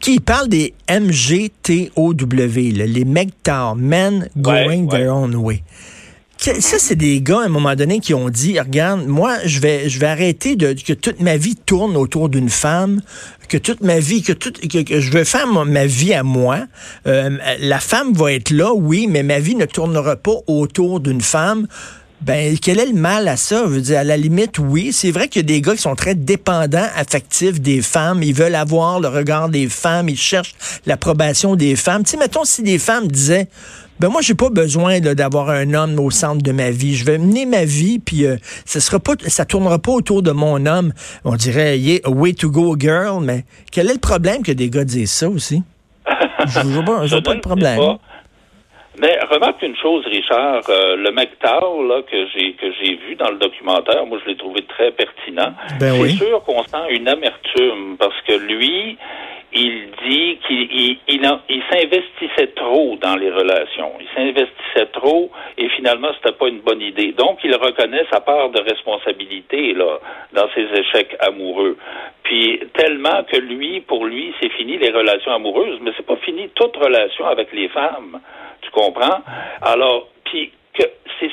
qui 0.00 0.20
parle 0.20 0.48
des 0.48 0.74
MGTOW, 0.90 2.14
les 2.54 3.04
MGTOW, 3.04 3.74
Men 3.76 4.28
Going 4.36 4.88
Their 4.88 5.14
Own 5.14 5.34
Way 5.34 5.62
ça, 6.42 6.78
c'est 6.78 6.96
des 6.96 7.20
gars, 7.20 7.40
à 7.40 7.44
un 7.44 7.48
moment 7.48 7.74
donné, 7.74 8.00
qui 8.00 8.14
ont 8.14 8.28
dit, 8.28 8.58
regarde, 8.58 9.06
moi, 9.06 9.36
je 9.44 9.60
vais, 9.60 9.88
je 9.88 9.98
vais 9.98 10.06
arrêter 10.06 10.56
de, 10.56 10.72
que 10.72 10.92
toute 10.92 11.20
ma 11.20 11.36
vie 11.36 11.54
tourne 11.54 11.96
autour 11.96 12.28
d'une 12.28 12.48
femme, 12.48 13.00
que 13.48 13.56
toute 13.56 13.80
ma 13.80 14.00
vie, 14.00 14.22
que, 14.22 14.32
toute, 14.32 14.60
que, 14.60 15.00
je 15.00 15.10
veux 15.10 15.24
faire 15.24 15.46
ma, 15.46 15.86
vie 15.86 16.14
à 16.14 16.22
moi. 16.22 16.60
Euh, 17.06 17.36
la 17.60 17.78
femme 17.78 18.12
va 18.12 18.32
être 18.32 18.50
là, 18.50 18.72
oui, 18.74 19.06
mais 19.08 19.22
ma 19.22 19.38
vie 19.38 19.54
ne 19.54 19.66
tournera 19.66 20.16
pas 20.16 20.34
autour 20.46 21.00
d'une 21.00 21.20
femme. 21.20 21.68
Ben, 22.24 22.56
quel 22.56 22.78
est 22.78 22.86
le 22.86 22.92
mal 22.92 23.26
à 23.26 23.36
ça? 23.36 23.62
Je 23.64 23.70
veux 23.70 23.80
dire, 23.80 23.98
à 23.98 24.04
la 24.04 24.16
limite, 24.16 24.60
oui. 24.60 24.92
C'est 24.92 25.10
vrai 25.10 25.26
qu'il 25.26 25.40
y 25.40 25.44
a 25.44 25.46
des 25.46 25.60
gars 25.60 25.74
qui 25.74 25.82
sont 25.82 25.96
très 25.96 26.14
dépendants, 26.14 26.86
affectifs 26.94 27.60
des 27.60 27.82
femmes. 27.82 28.22
Ils 28.22 28.34
veulent 28.34 28.54
avoir 28.54 29.00
le 29.00 29.08
regard 29.08 29.48
des 29.48 29.68
femmes. 29.68 30.08
Ils 30.08 30.16
cherchent 30.16 30.54
l'approbation 30.86 31.56
des 31.56 31.74
femmes. 31.74 32.04
Tu 32.04 32.12
sais, 32.12 32.16
mettons, 32.16 32.44
si 32.44 32.62
des 32.62 32.78
femmes 32.78 33.08
disaient, 33.08 33.48
ben 33.98 34.08
moi 34.08 34.20
j'ai 34.20 34.34
pas 34.34 34.50
besoin 34.50 35.00
d'avoir 35.00 35.50
un 35.50 35.74
homme 35.74 35.98
au 36.00 36.10
centre 36.10 36.42
de 36.42 36.52
ma 36.52 36.70
vie. 36.70 36.96
Je 36.96 37.04
vais 37.04 37.18
mener 37.18 37.46
ma 37.46 37.64
vie 37.64 38.00
puis 38.00 38.26
euh, 38.26 38.36
ça 38.64 38.80
sera 38.80 38.98
pas 38.98 39.12
ça 39.28 39.44
tournera 39.44 39.78
pas 39.78 39.92
autour 39.92 40.22
de 40.22 40.32
mon 40.32 40.66
homme. 40.66 40.92
On 41.24 41.36
dirait 41.36 41.78
yeah, 41.78 42.08
way 42.08 42.32
to 42.32 42.50
go 42.50 42.74
girl, 42.76 43.22
mais 43.22 43.44
quel 43.70 43.88
est 43.88 43.92
le 43.92 44.00
problème 44.00 44.42
que 44.42 44.50
des 44.50 44.70
gars 44.70 44.84
disent 44.84 45.12
ça 45.12 45.28
aussi? 45.28 45.62
Je 46.46 46.60
vois 46.60 46.84
pas, 46.84 47.06
je 47.06 47.14
vois 47.14 47.22
pas 47.22 47.34
le 47.34 47.40
problème. 47.40 47.78
Mais 48.98 49.18
remarque 49.30 49.62
une 49.62 49.76
chose, 49.76 50.04
Richard, 50.06 50.62
euh, 50.68 50.96
le 50.96 51.10
McTow 51.12 51.86
là 51.86 52.02
que 52.02 52.26
j'ai 52.34 52.52
que 52.52 52.70
j'ai 52.72 52.94
vu 52.96 53.14
dans 53.14 53.30
le 53.30 53.38
documentaire, 53.38 54.04
moi 54.04 54.18
je 54.22 54.30
l'ai 54.30 54.36
trouvé 54.36 54.62
très 54.62 54.90
pertinent. 54.90 55.54
Ben 55.80 55.94
C'est 55.94 56.24
sûr 56.26 56.42
qu'on 56.44 56.62
sent 56.64 56.90
une 56.90 57.08
amertume 57.08 57.96
parce 57.98 58.20
que 58.26 58.34
lui, 58.34 58.98
il 59.54 59.88
dit 60.06 60.38
qu'il 60.46 60.98
il, 61.08 61.62
s'investissait 61.70 62.52
trop 62.54 62.96
dans 63.00 63.16
les 63.16 63.30
relations. 63.30 63.92
Il 64.00 64.06
s'investissait 64.14 64.90
trop 64.92 65.30
et 65.58 65.68
finalement, 65.70 66.08
c'était 66.16 66.36
pas 66.36 66.48
une 66.48 66.60
bonne 66.60 66.80
idée. 66.80 67.12
Donc, 67.12 67.38
il 67.44 67.54
reconnaît 67.54 68.04
sa 68.10 68.20
part 68.20 68.50
de 68.50 68.60
responsabilité 68.60 69.74
là 69.74 69.98
dans 70.32 70.48
ses 70.54 70.66
échecs 70.78 71.16
amoureux. 71.20 71.76
Puis 72.22 72.60
tellement 72.74 73.24
que 73.30 73.36
lui, 73.36 73.80
pour 73.80 74.06
lui, 74.06 74.34
c'est 74.40 74.50
fini 74.50 74.78
les 74.78 74.90
relations 74.90 75.32
amoureuses, 75.32 75.78
mais 75.82 75.92
c'est 75.96 76.06
pas 76.06 76.16
fini 76.16 76.48
toute 76.54 76.76
relation 76.76 77.26
avec 77.26 77.52
les 77.52 77.68
femmes. 77.68 78.20
Tu 78.62 78.70
comprends? 78.70 79.20
Alors, 79.60 80.08
puis 80.24 80.52
que 80.74 80.84
c'est 81.20 81.30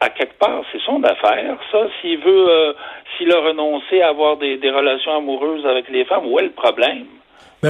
à 0.00 0.10
quelque 0.10 0.38
part, 0.38 0.62
c'est 0.70 0.80
son 0.82 1.02
affaire, 1.02 1.56
ça. 1.72 1.86
S'il 2.00 2.18
veut, 2.18 2.48
euh, 2.48 2.72
s'il 3.16 3.32
a 3.32 3.40
renoncé 3.40 4.02
à 4.02 4.08
avoir 4.08 4.36
des, 4.36 4.58
des 4.58 4.70
relations 4.70 5.16
amoureuses 5.16 5.64
avec 5.66 5.88
les 5.88 6.04
femmes, 6.04 6.26
où 6.26 6.38
est 6.38 6.42
le 6.42 6.50
problème? 6.50 7.06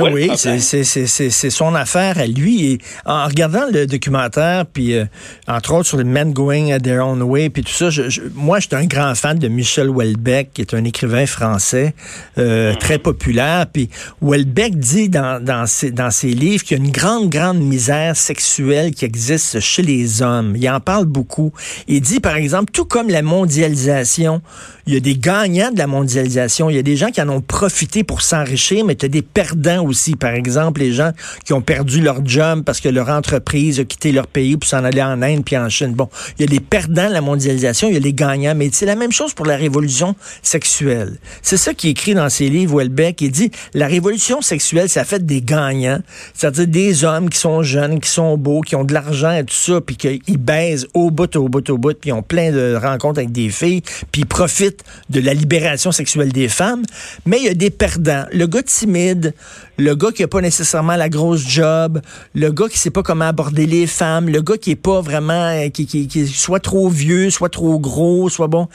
Ben 0.03 0.13
oui, 0.13 0.31
c'est 0.37 1.51
son 1.51 1.75
affaire 1.75 2.19
à 2.19 2.27
lui. 2.27 2.73
Et 2.73 2.79
en 3.05 3.27
regardant 3.27 3.65
le 3.73 3.87
documentaire, 3.87 4.67
puis 4.67 4.95
euh, 4.95 5.05
entre 5.47 5.75
autres 5.75 5.89
sur 5.89 5.99
les 5.99 6.05
Men 6.05 6.33
Going 6.33 6.79
Their 6.79 7.07
Own 7.07 7.23
Way, 7.23 7.51
puis 7.51 7.63
tout 7.63 7.73
ça, 7.73 7.91
je, 7.91 8.03
moi, 8.35 8.61
je 8.61 8.67
suis 8.67 8.77
un 8.77 8.87
grand 8.87 9.15
fan 9.15 9.39
de 9.39 9.49
Michel 9.49 9.89
Houellebecq, 9.89 10.53
qui 10.53 10.63
est 10.63 10.75
un 10.75 10.85
écrivain 10.85 11.27
français 11.27 11.95
euh, 12.39 12.73
mm. 12.73 12.79
très 12.79 12.99
populaire. 12.99 13.67
Puis 13.73 13.89
Houellebecq 14.21 14.77
dit 14.77 15.09
dans, 15.09 15.43
dans, 15.43 15.67
ses, 15.67 15.91
dans 15.91 16.11
ses 16.11 16.31
livres 16.31 16.65
qu'il 16.65 16.79
y 16.79 16.81
a 16.81 16.85
une 16.85 16.93
grande, 16.93 17.31
grande 17.31 17.61
misère 17.61 18.17
sexuelle 18.17 18.93
qui 18.95 19.05
existe 19.05 19.61
chez 19.61 19.83
les 19.83 20.23
hommes. 20.23 20.55
Il 20.57 20.69
en 20.69 20.81
parle 20.81 21.07
beaucoup. 21.07 21.53
Il 21.89 22.01
dit, 22.01 22.21
par 22.21 22.37
exemple, 22.37 22.73
tout 22.73 22.85
comme 22.85 23.09
la 23.09 23.23
mondialisation, 23.23 24.41
il 24.87 24.95
y 24.95 24.97
a 24.97 25.01
des 25.01 25.17
gagnants 25.17 25.71
de 25.71 25.79
la 25.79 25.87
mondialisation. 25.87 26.69
Il 26.71 26.77
y 26.77 26.79
a 26.79 26.83
des 26.83 26.97
gens 26.97 27.11
qui 27.11 27.23
en 27.23 27.29
ont 27.29 27.41
profité 27.41 28.05
pour 28.05 28.23
s'enrichir, 28.23 28.85
mais 28.85 28.95
tu 28.95 29.07
as 29.07 29.09
des 29.09 29.23
perdants 29.23 29.84
aussi. 29.85 30.17
Par 30.17 30.35
exemple, 30.35 30.81
les 30.81 30.93
gens 30.93 31.13
qui 31.45 31.53
ont 31.53 31.61
perdu 31.61 32.01
leur 32.01 32.25
job 32.25 32.63
parce 32.65 32.81
que 32.81 32.89
leur 32.89 33.09
entreprise 33.09 33.81
a 33.81 33.85
quitté 33.85 34.13
leur 34.13 34.27
pays 34.27 34.57
pour 34.57 34.69
s'en 34.69 34.85
aller 34.85 35.03
en 35.03 35.23
Inde 35.23 35.45
puis 35.45 35.57
en 35.57 35.69
Chine. 35.69 35.93
Bon, 35.93 36.09
il 36.39 36.45
y 36.45 36.49
a 36.49 36.51
les 36.51 36.61
perdants 36.61 37.09
de 37.09 37.13
la 37.13 37.21
mondialisation, 37.21 37.89
il 37.89 37.95
y 37.95 37.97
a 37.97 38.01
les 38.01 38.13
gagnants, 38.13 38.55
mais 38.55 38.71
c'est 38.73 38.87
la 38.87 38.97
même 38.97 39.13
chose 39.13 39.35
pour 39.35 39.47
la 39.47 39.57
révolution 39.57 40.15
sexuelle. 40.43 41.19
C'est 41.43 41.57
ça 41.57 41.75
qui 41.75 41.89
écrit 41.89 42.15
dans 42.15 42.29
ses 42.29 42.49
livres, 42.49 42.79
Welbeck. 42.79 43.21
Il 43.21 43.31
dit, 43.31 43.51
la 43.75 43.87
révolution 43.87 44.41
sexuelle, 44.41 44.89
ça 44.89 45.05
fait 45.05 45.25
des 45.25 45.43
gagnants, 45.43 46.01
c'est-à-dire 46.35 46.67
des 46.67 47.05
hommes 47.05 47.31
qui 47.31 47.39
sont 47.39 47.63
jeunes, 47.63 48.01
qui 48.01 48.11
sont 48.11 48.37
beaux, 48.37 48.61
qui 48.61 48.77
ont 48.77 48.85
de 48.85 48.95
l'argent 48.95 49.33
et 49.33 49.45
tout 49.45 49.55
ça, 49.55 49.81
puis 49.81 49.97
qu'ils 49.97 50.39
baisent 50.39 50.87
au 50.95 51.11
bout, 51.11 51.35
au 51.37 51.49
bout, 51.49 51.69
au 51.71 51.79
bout, 51.79 51.95
puis 51.99 52.11
ils 52.11 52.13
ont 52.13 52.23
plein 52.23 52.51
de 52.51 52.75
rencontres 52.81 53.19
avec 53.19 53.33
des 53.33 53.49
filles, 53.51 53.83
puis 54.13 54.23
ils 54.23 54.27
profitent 54.27 54.83
de 55.11 55.21
la 55.21 55.35
libération 55.35 55.93
sexuelle 55.93 56.33
des 56.33 56.49
femmes. 56.49 56.83
Mais 57.27 57.39
il 57.39 57.45
y 57.45 57.49
a 57.49 57.55
des 57.55 57.71
perdants. 57.71 58.25
Le 58.33 58.47
gars 58.47 58.63
timide, 58.63 59.35
le 59.77 59.95
gars 59.95 60.13
qui 60.13 60.23
a 60.23 60.29
pas 60.29 60.41
nécessairement 60.41 60.97
la 60.97 61.09
grosse 61.09 61.47
job, 61.47 62.01
le 62.35 62.51
gars 62.51 62.69
qui 62.69 62.79
sait 62.79 62.91
pas 62.91 63.03
comment 63.03 63.27
aborder 63.27 63.67
les 63.67 63.87
femmes, 63.87 64.29
le 64.29 64.41
gars 64.41 64.57
qui 64.57 64.73
est 64.73 64.77
pas 64.77 65.01
vraiment, 65.01 65.49
euh, 65.49 65.69
qui, 65.69 65.87
qui, 65.87 66.07
qui 66.07 66.27
soit 66.27 66.61
trop 66.61 66.89
vieux, 66.89 67.31
soit 67.31 67.49
trop 67.49 67.79
gros, 67.79 68.29
soit 68.29 68.47
bon. 68.47 68.69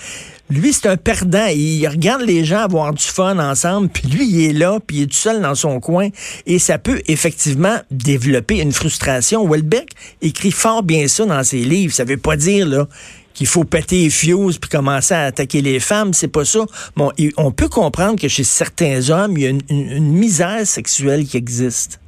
Lui, 0.49 0.73
c'est 0.73 0.87
un 0.87 0.97
perdant. 0.97 1.45
Il 1.45 1.87
regarde 1.87 2.23
les 2.23 2.43
gens 2.43 2.59
avoir 2.59 2.93
du 2.93 3.03
fun 3.03 3.37
ensemble, 3.37 3.89
puis 3.89 4.07
lui, 4.07 4.27
il 4.27 4.45
est 4.49 4.53
là, 4.53 4.79
puis 4.85 4.97
il 4.97 5.03
est 5.03 5.07
tout 5.07 5.13
seul 5.13 5.41
dans 5.41 5.53
son 5.53 5.79
coin. 5.79 6.09
Et 6.47 6.57
ça 6.57 6.79
peut 6.79 7.01
effectivement 7.07 7.77
développer 7.91 8.59
une 8.59 8.71
frustration. 8.71 9.47
Welbeck 9.47 9.91
écrit 10.21 10.51
fort 10.51 10.81
bien 10.81 11.07
ça 11.07 11.25
dans 11.25 11.43
ses 11.43 11.59
livres. 11.59 11.93
Ça 11.93 12.03
veut 12.03 12.17
pas 12.17 12.35
dire, 12.35 12.65
là, 12.67 12.87
qu'il 13.33 13.47
faut 13.47 13.63
péter 13.63 14.03
les 14.03 14.09
fuses 14.09 14.57
puis 14.57 14.69
commencer 14.69 15.13
à 15.13 15.25
attaquer 15.25 15.61
les 15.61 15.79
femmes, 15.79 16.13
c'est 16.13 16.31
pas 16.31 16.45
ça. 16.45 16.65
Bon, 16.95 17.11
on 17.37 17.51
peut 17.51 17.69
comprendre 17.69 18.19
que 18.19 18.27
chez 18.27 18.43
certains 18.43 19.09
hommes, 19.09 19.37
il 19.37 19.43
y 19.43 19.47
a 19.47 19.49
une, 19.49 20.13
misère 20.13 20.65
sexuelle 20.65 21.23
qui 21.25 21.37
existe. 21.37 22.01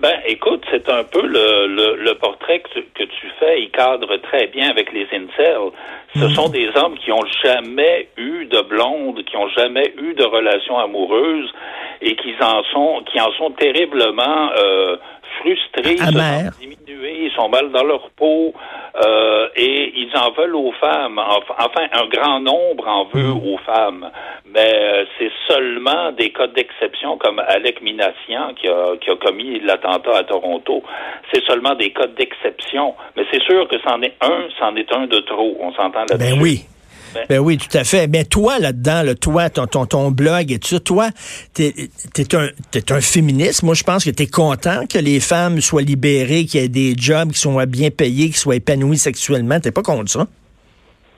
Ben, 0.00 0.18
écoute, 0.26 0.64
c'est 0.70 0.88
un 0.88 1.04
peu 1.04 1.24
le, 1.24 2.12
portrait 2.14 2.60
que 2.60 3.04
tu, 3.04 3.26
fais. 3.38 3.62
Il 3.62 3.70
cadre 3.70 4.16
très 4.16 4.48
bien 4.48 4.68
avec 4.68 4.92
les 4.92 5.06
incels. 5.12 5.70
Ce 6.16 6.24
mhm. 6.24 6.34
sont 6.34 6.48
des 6.48 6.68
hommes 6.74 6.98
qui 6.98 7.12
ont 7.12 7.24
jamais 7.44 8.08
eu 8.16 8.46
de 8.46 8.60
blonde, 8.62 9.22
qui 9.24 9.36
ont 9.36 9.48
jamais 9.50 9.94
eu 10.02 10.14
de 10.14 10.24
relation 10.24 10.76
amoureuse 10.78 11.52
et 12.00 12.16
qui 12.16 12.34
en 12.40 12.64
sont, 12.64 13.02
qui 13.10 13.20
en 13.20 13.30
sont 13.38 13.52
terriblement 13.52 14.50
euh, 14.58 14.96
frustrés, 15.40 16.00
Amers. 16.00 16.52
diminués, 16.60 17.24
ils 17.24 17.32
sont 17.34 17.48
mal 17.48 17.70
dans 17.70 17.84
leur 17.84 18.10
peau. 18.10 18.54
Euh, 18.94 19.48
et 19.56 19.92
ils 19.96 20.10
en 20.16 20.32
veulent 20.32 20.54
aux 20.54 20.72
femmes. 20.72 21.18
Enfin, 21.18 21.86
un 21.92 22.06
grand 22.08 22.40
nombre 22.40 22.86
en 22.86 23.04
veut 23.04 23.34
mm. 23.34 23.46
aux 23.46 23.58
femmes. 23.58 24.10
Mais 24.54 24.70
euh, 24.74 25.04
c'est 25.18 25.30
seulement 25.48 26.12
des 26.12 26.30
cas 26.30 26.46
d'exception 26.48 27.16
comme 27.16 27.38
Alec 27.38 27.80
Minassian 27.80 28.52
qui 28.54 28.68
a, 28.68 28.96
qui 29.00 29.10
a 29.10 29.16
commis 29.16 29.60
l'attentat 29.60 30.18
à 30.18 30.24
Toronto. 30.24 30.82
C'est 31.32 31.42
seulement 31.44 31.74
des 31.74 31.90
cas 31.90 32.06
d'exception. 32.06 32.94
Mais 33.16 33.24
c'est 33.32 33.42
sûr 33.42 33.66
que 33.68 33.76
c'en 33.86 34.02
est 34.02 34.14
un, 34.20 34.48
c'en 34.58 34.76
est 34.76 34.92
un 34.92 35.06
de 35.06 35.20
trop. 35.20 35.56
On 35.60 35.72
s'entend 35.72 36.00
là-dessus. 36.00 36.34
Ben 36.34 36.42
oui. 36.42 36.66
Ben, 37.28 37.38
oui, 37.38 37.58
tout 37.58 37.76
à 37.76 37.84
fait. 37.84 38.06
Mais 38.06 38.24
toi, 38.24 38.58
là-dedans, 38.58 39.02
là, 39.02 39.14
toi, 39.14 39.50
ton, 39.50 39.66
ton, 39.66 40.10
blog 40.10 40.52
et 40.52 40.58
tout 40.58 40.68
ça, 40.68 40.80
toi, 40.80 41.10
t'es 41.54 41.74
es 42.16 42.34
un, 42.34 42.48
un 42.90 43.00
féministe. 43.00 43.62
Moi, 43.62 43.74
je 43.74 43.82
pense 43.82 44.04
que 44.04 44.10
tu 44.10 44.22
es 44.22 44.26
content 44.26 44.86
que 44.86 44.98
les 44.98 45.20
femmes 45.20 45.60
soient 45.60 45.82
libérées, 45.82 46.44
qu'il 46.44 46.60
y 46.60 46.64
ait 46.64 46.68
des 46.68 46.94
jobs 46.96 47.32
qui 47.32 47.38
soient 47.38 47.66
bien 47.66 47.90
payés, 47.90 48.30
qui 48.30 48.38
soient 48.38 48.56
épanouis 48.56 48.98
sexuellement. 48.98 49.60
T'es 49.60 49.70
pas 49.70 49.82
contre 49.82 50.10
ça? 50.10 50.26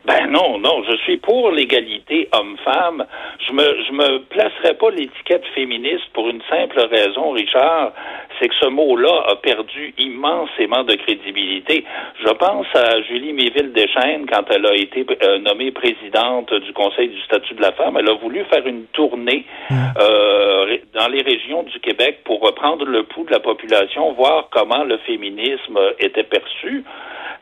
Ben 0.06 0.26
non, 0.30 0.58
non, 0.58 0.82
je 0.86 0.96
suis 0.98 1.16
pour 1.16 1.50
l'égalité 1.50 2.28
homme-femme. 2.32 3.06
Je 3.46 3.52
me 3.52 3.62
je 3.62 3.92
me 3.92 4.18
placerai 4.24 4.74
pas 4.74 4.90
l'étiquette 4.90 5.44
féministe 5.54 6.04
pour 6.12 6.28
une 6.28 6.42
simple 6.50 6.78
raison, 6.78 7.30
Richard, 7.30 7.92
c'est 8.38 8.48
que 8.48 8.54
ce 8.60 8.68
mot-là 8.68 9.24
a 9.30 9.36
perdu 9.36 9.94
immensément 9.96 10.84
de 10.84 10.94
crédibilité. 10.96 11.84
Je 12.22 12.30
pense 12.32 12.66
à 12.74 13.00
Julie 13.02 13.32
Méville-Deschênes 13.32 14.26
quand 14.30 14.44
elle 14.50 14.66
a 14.66 14.74
été 14.74 15.06
euh, 15.22 15.38
nommée 15.38 15.70
présidente 15.70 16.52
du 16.52 16.72
Conseil 16.74 17.08
du 17.08 17.20
statut 17.22 17.54
de 17.54 17.62
la 17.62 17.72
femme. 17.72 17.96
Elle 17.98 18.10
a 18.10 18.14
voulu 18.14 18.44
faire 18.52 18.66
une 18.66 18.84
tournée 18.92 19.46
mmh. 19.70 19.74
euh, 20.00 20.76
dans 20.92 21.08
les 21.08 21.22
régions 21.22 21.62
du 21.62 21.80
Québec 21.80 22.20
pour 22.24 22.40
reprendre 22.40 22.84
le 22.84 23.04
pouls 23.04 23.24
de 23.24 23.32
la 23.32 23.40
population, 23.40 24.12
voir 24.12 24.48
comment 24.50 24.84
le 24.84 24.98
féminisme 24.98 25.78
était 25.98 26.24
perçu. 26.24 26.84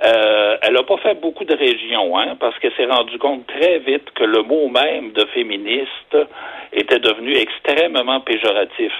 Euh, 0.04 0.56
elle 0.62 0.74
n'a 0.74 0.82
pas 0.82 0.96
fait 0.98 1.14
beaucoup 1.20 1.44
de 1.44 1.54
régions, 1.54 2.18
hein, 2.18 2.36
parce 2.40 2.58
qu'elle 2.58 2.72
s'est 2.74 2.86
rendue 2.86 3.18
compte 3.18 3.46
très 3.46 3.78
vite 3.78 4.10
que 4.14 4.24
le 4.24 4.42
mot 4.42 4.68
même 4.68 5.12
de 5.12 5.24
féministe 5.26 6.16
était 6.72 6.98
devenu 6.98 7.36
extrêmement 7.36 8.20
péjoratif. 8.20 8.92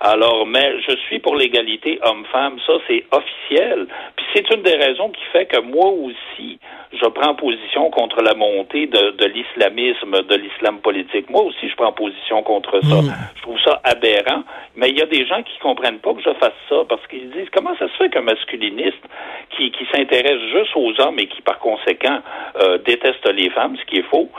Alors, 0.00 0.46
mais 0.46 0.80
je 0.80 0.96
suis 1.06 1.18
pour 1.18 1.36
l'égalité 1.36 1.98
homme-femme, 2.02 2.58
ça 2.66 2.72
c'est 2.88 3.04
officiel. 3.12 3.86
Puis 4.16 4.26
c'est 4.34 4.50
une 4.54 4.62
des 4.62 4.76
raisons 4.76 5.10
qui 5.10 5.22
fait 5.32 5.46
que 5.46 5.60
moi 5.60 5.88
aussi, 5.88 6.58
je 6.92 7.06
prends 7.06 7.34
position 7.34 7.90
contre 7.90 8.22
la 8.22 8.34
montée 8.34 8.86
de, 8.86 9.10
de 9.10 9.24
l'islamisme, 9.26 10.22
de 10.22 10.34
l'islam 10.36 10.78
politique. 10.78 11.28
Moi 11.28 11.42
aussi, 11.42 11.68
je 11.68 11.76
prends 11.76 11.92
position 11.92 12.42
contre 12.42 12.80
ça. 12.80 13.02
Mm. 13.02 13.12
Je 13.36 13.42
trouve 13.42 13.60
ça 13.60 13.80
aberrant. 13.84 14.42
Mais 14.76 14.88
il 14.88 14.98
y 14.98 15.02
a 15.02 15.06
des 15.06 15.26
gens 15.26 15.42
qui 15.42 15.58
comprennent 15.58 15.98
pas 15.98 16.14
que 16.14 16.22
je 16.22 16.32
fasse 16.34 16.56
ça 16.68 16.76
parce 16.88 17.06
qu'ils 17.06 17.30
disent 17.30 17.50
comment 17.52 17.76
ça 17.78 17.86
se 17.88 17.96
fait 17.96 18.08
qu'un 18.10 18.22
masculiniste 18.22 19.02
qui, 19.56 19.70
qui 19.70 19.86
s'intéresse 19.92 20.40
juste 20.52 20.74
aux 20.74 20.98
hommes 21.00 21.18
et 21.18 21.26
qui 21.26 21.42
par 21.42 21.58
conséquent 21.58 22.20
euh, 22.60 22.78
déteste 22.78 23.26
les 23.28 23.50
femmes, 23.50 23.76
ce 23.76 23.84
qui 23.84 23.98
est 23.98 24.08
faux, 24.10 24.30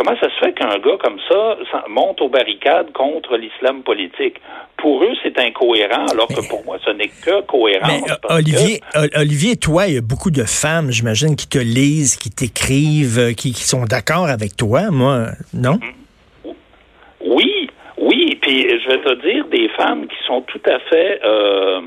comment 0.00 0.16
ça 0.18 0.30
se 0.30 0.38
fait 0.38 0.54
qu'un 0.54 0.78
gars 0.78 0.96
comme 0.98 1.18
ça 1.28 1.84
monte 1.88 2.22
aux 2.22 2.30
barricades 2.30 2.90
contre 2.92 3.36
l'islam 3.36 3.82
politique? 3.82 4.40
Pour 4.78 5.02
eux, 5.04 5.12
c'est 5.22 5.38
incohérent, 5.38 6.06
alors 6.10 6.28
que 6.28 6.48
pour 6.48 6.64
moi, 6.64 6.78
ce 6.82 6.90
n'est 6.90 7.08
que 7.08 7.42
cohérent. 7.42 8.00
Olivier, 8.30 8.80
Olivier, 9.14 9.56
toi, 9.56 9.88
il 9.88 9.94
y 9.94 9.98
a 9.98 10.00
beaucoup 10.00 10.30
de 10.30 10.44
femmes, 10.44 10.90
j'imagine, 10.90 11.36
qui 11.36 11.46
te 11.46 11.58
lisent, 11.58 12.16
qui 12.16 12.30
t'écrivent, 12.30 13.34
qui, 13.34 13.52
qui, 13.52 13.62
sont 13.62 13.84
d'accord 13.84 14.28
avec 14.28 14.56
toi. 14.56 14.90
Moi, 14.90 15.26
non? 15.52 15.78
Oui, 17.20 17.68
oui. 17.98 18.38
Puis 18.40 18.62
je 18.70 18.88
vais 18.88 19.02
te 19.02 19.30
dire 19.30 19.44
des 19.48 19.68
femmes 19.76 20.06
qui 20.06 20.16
sont 20.26 20.40
tout 20.42 20.62
à 20.64 20.78
fait 20.88 21.20
euh, 21.22 21.82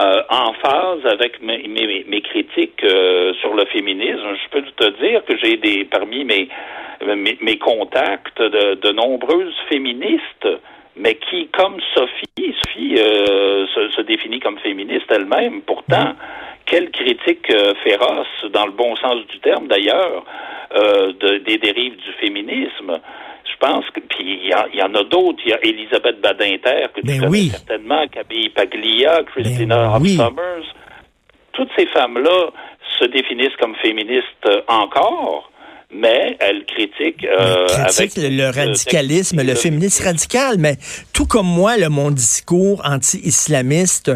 euh, 0.00 0.22
en 0.30 0.54
phase 0.54 1.04
avec 1.04 1.42
mes, 1.42 1.68
mes, 1.68 2.04
mes 2.08 2.22
critiques 2.22 2.82
euh, 2.84 3.34
sur 3.34 3.54
le 3.54 3.66
féminisme. 3.66 4.34
Je 4.44 4.48
peux 4.50 4.62
te 4.62 4.88
dire 5.04 5.22
que 5.26 5.36
j'ai 5.36 5.58
des 5.58 5.84
parmi 5.84 6.24
mes, 6.24 6.48
mes, 7.04 7.36
mes 7.40 7.58
contacts 7.58 8.40
de, 8.40 8.76
de, 8.76 8.92
nombreuses 8.92 9.54
féministes, 9.68 10.48
mais 10.96 11.16
qui, 11.16 11.48
comme 11.48 11.76
Sophie, 11.94 12.54
Sophie 12.62 12.94
euh, 12.98 13.66
se, 13.74 13.90
se, 13.90 14.00
définit 14.00 14.40
comme 14.40 14.58
féministe 14.60 15.10
elle-même. 15.10 15.60
Pourtant, 15.62 16.14
quelle 16.64 16.90
critique 16.90 17.52
féroce, 17.82 18.46
dans 18.52 18.64
le 18.64 18.72
bon 18.72 18.96
sens 18.96 19.26
du 19.26 19.38
terme 19.40 19.66
d'ailleurs, 19.66 20.24
de, 20.72 21.38
des 21.38 21.58
dérives 21.58 21.96
du 21.96 22.12
féminisme 22.20 23.00
pense 23.60 23.84
que 23.94 24.00
puis 24.00 24.40
il 24.42 24.46
y, 24.46 24.78
y, 24.78 24.82
en 24.82 24.94
a 24.94 25.04
d'autres. 25.04 25.38
Il 25.44 25.50
y 25.50 25.52
a 25.52 25.60
Elisabeth 25.62 26.20
Badinter 26.20 26.88
que 26.94 27.00
tu 27.00 27.06
ben 27.06 27.20
connais 27.20 27.30
oui. 27.30 27.48
certainement, 27.50 28.06
Camille 28.08 28.48
Paglia, 28.48 29.22
Christina 29.32 29.76
ben 29.76 29.98
oui. 30.00 30.16
Summers. 30.16 30.74
Toutes 31.52 31.70
ces 31.76 31.86
femmes-là 31.86 32.50
se 32.98 33.04
définissent 33.06 33.56
comme 33.60 33.74
féministes 33.76 34.48
encore, 34.66 35.50
mais 35.92 36.36
elles 36.40 36.64
critiquent, 36.66 37.24
euh, 37.24 37.66
critique 37.66 38.18
avec 38.18 38.30
le, 38.32 38.46
radicalisme, 38.50 39.42
le 39.42 39.54
féminisme 39.54 40.04
radical. 40.04 40.56
Mais 40.58 40.76
tout 41.12 41.26
comme 41.26 41.46
moi, 41.46 41.76
le, 41.76 41.88
mon 41.88 42.10
discours 42.10 42.80
anti-islamiste, 42.84 44.12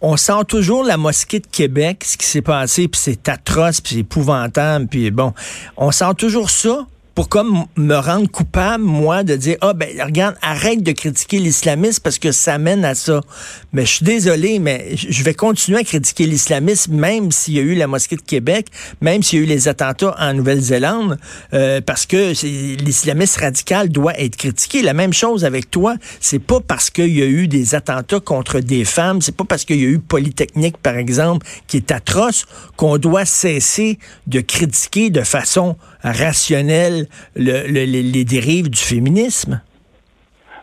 on 0.00 0.16
sent 0.16 0.44
toujours 0.48 0.84
la 0.84 0.96
mosquée 0.96 1.40
de 1.40 1.46
Québec, 1.46 2.04
ce 2.04 2.16
qui 2.16 2.26
s'est 2.26 2.42
passé, 2.42 2.88
puis 2.88 3.00
c'est 3.00 3.28
atroce, 3.28 3.80
puis 3.80 3.94
c'est 3.94 4.00
épouvantable, 4.00 4.86
puis 4.88 5.10
bon, 5.10 5.32
on 5.76 5.90
sent 5.90 6.14
toujours 6.16 6.50
ça 6.50 6.86
pour 7.18 7.28
comme 7.28 7.64
me 7.74 7.96
rendre 7.96 8.30
coupable, 8.30 8.84
moi, 8.84 9.24
de 9.24 9.34
dire, 9.34 9.56
ah 9.60 9.72
ben 9.72 9.88
regarde, 10.00 10.36
arrête 10.40 10.84
de 10.84 10.92
critiquer 10.92 11.40
l'islamisme 11.40 12.00
parce 12.00 12.20
que 12.20 12.30
ça 12.30 12.58
mène 12.58 12.84
à 12.84 12.94
ça. 12.94 13.22
Mais 13.72 13.84
je 13.86 13.94
suis 13.94 14.04
désolé, 14.04 14.60
mais 14.60 14.94
je 14.94 15.24
vais 15.24 15.34
continuer 15.34 15.80
à 15.80 15.82
critiquer 15.82 16.26
l'islamisme, 16.26 16.94
même 16.94 17.32
s'il 17.32 17.54
y 17.54 17.58
a 17.58 17.62
eu 17.62 17.74
la 17.74 17.88
mosquée 17.88 18.14
de 18.14 18.22
Québec, 18.22 18.68
même 19.00 19.24
s'il 19.24 19.40
y 19.40 19.42
a 19.42 19.44
eu 19.46 19.48
les 19.48 19.66
attentats 19.66 20.14
en 20.16 20.32
Nouvelle-Zélande, 20.32 21.18
euh, 21.54 21.80
parce 21.80 22.06
que 22.06 22.40
l'islamisme 22.84 23.40
radical 23.40 23.88
doit 23.88 24.16
être 24.16 24.36
critiqué. 24.36 24.82
La 24.82 24.94
même 24.94 25.12
chose 25.12 25.44
avec 25.44 25.72
toi, 25.72 25.96
c'est 26.20 26.38
pas 26.38 26.60
parce 26.60 26.88
qu'il 26.88 27.18
y 27.18 27.22
a 27.22 27.26
eu 27.26 27.48
des 27.48 27.74
attentats 27.74 28.20
contre 28.20 28.60
des 28.60 28.84
femmes, 28.84 29.22
c'est 29.22 29.34
pas 29.34 29.42
parce 29.42 29.64
qu'il 29.64 29.80
y 29.80 29.86
a 29.86 29.88
eu 29.88 29.98
Polytechnique, 29.98 30.76
par 30.76 30.94
exemple, 30.94 31.44
qui 31.66 31.78
est 31.78 31.90
atroce, 31.90 32.46
qu'on 32.76 32.96
doit 32.96 33.24
cesser 33.24 33.98
de 34.28 34.40
critiquer 34.40 35.10
de 35.10 35.22
façon 35.22 35.76
le, 37.36 37.66
les 37.66 38.24
dérives 38.24 38.70
du 38.70 38.80
féminisme? 38.80 39.60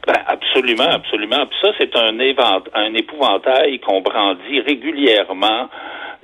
Ben, 0.08 0.22
absolument, 0.28 0.90
absolument. 0.92 1.46
Puis 1.48 1.58
ça, 1.62 1.70
c'est 1.80 1.96
un, 1.96 2.18
un 2.20 2.94
épouvantail 2.94 3.80
qu'on 3.80 4.02
brandit 4.02 4.62
régulièrement 4.62 5.70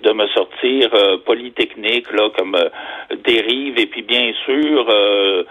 de 0.04 0.12
me 0.14 0.28
sortir 0.28 0.90
euh, 0.94 1.18
polytechnique 1.26 2.12
là 2.12 2.30
comme 2.38 2.56
euh, 2.56 2.70
dérive 3.24 3.78
et 3.78 3.86
puis 3.86 4.02
bien 4.02 4.32
sûr 4.46 4.88
euh, 4.90 5.44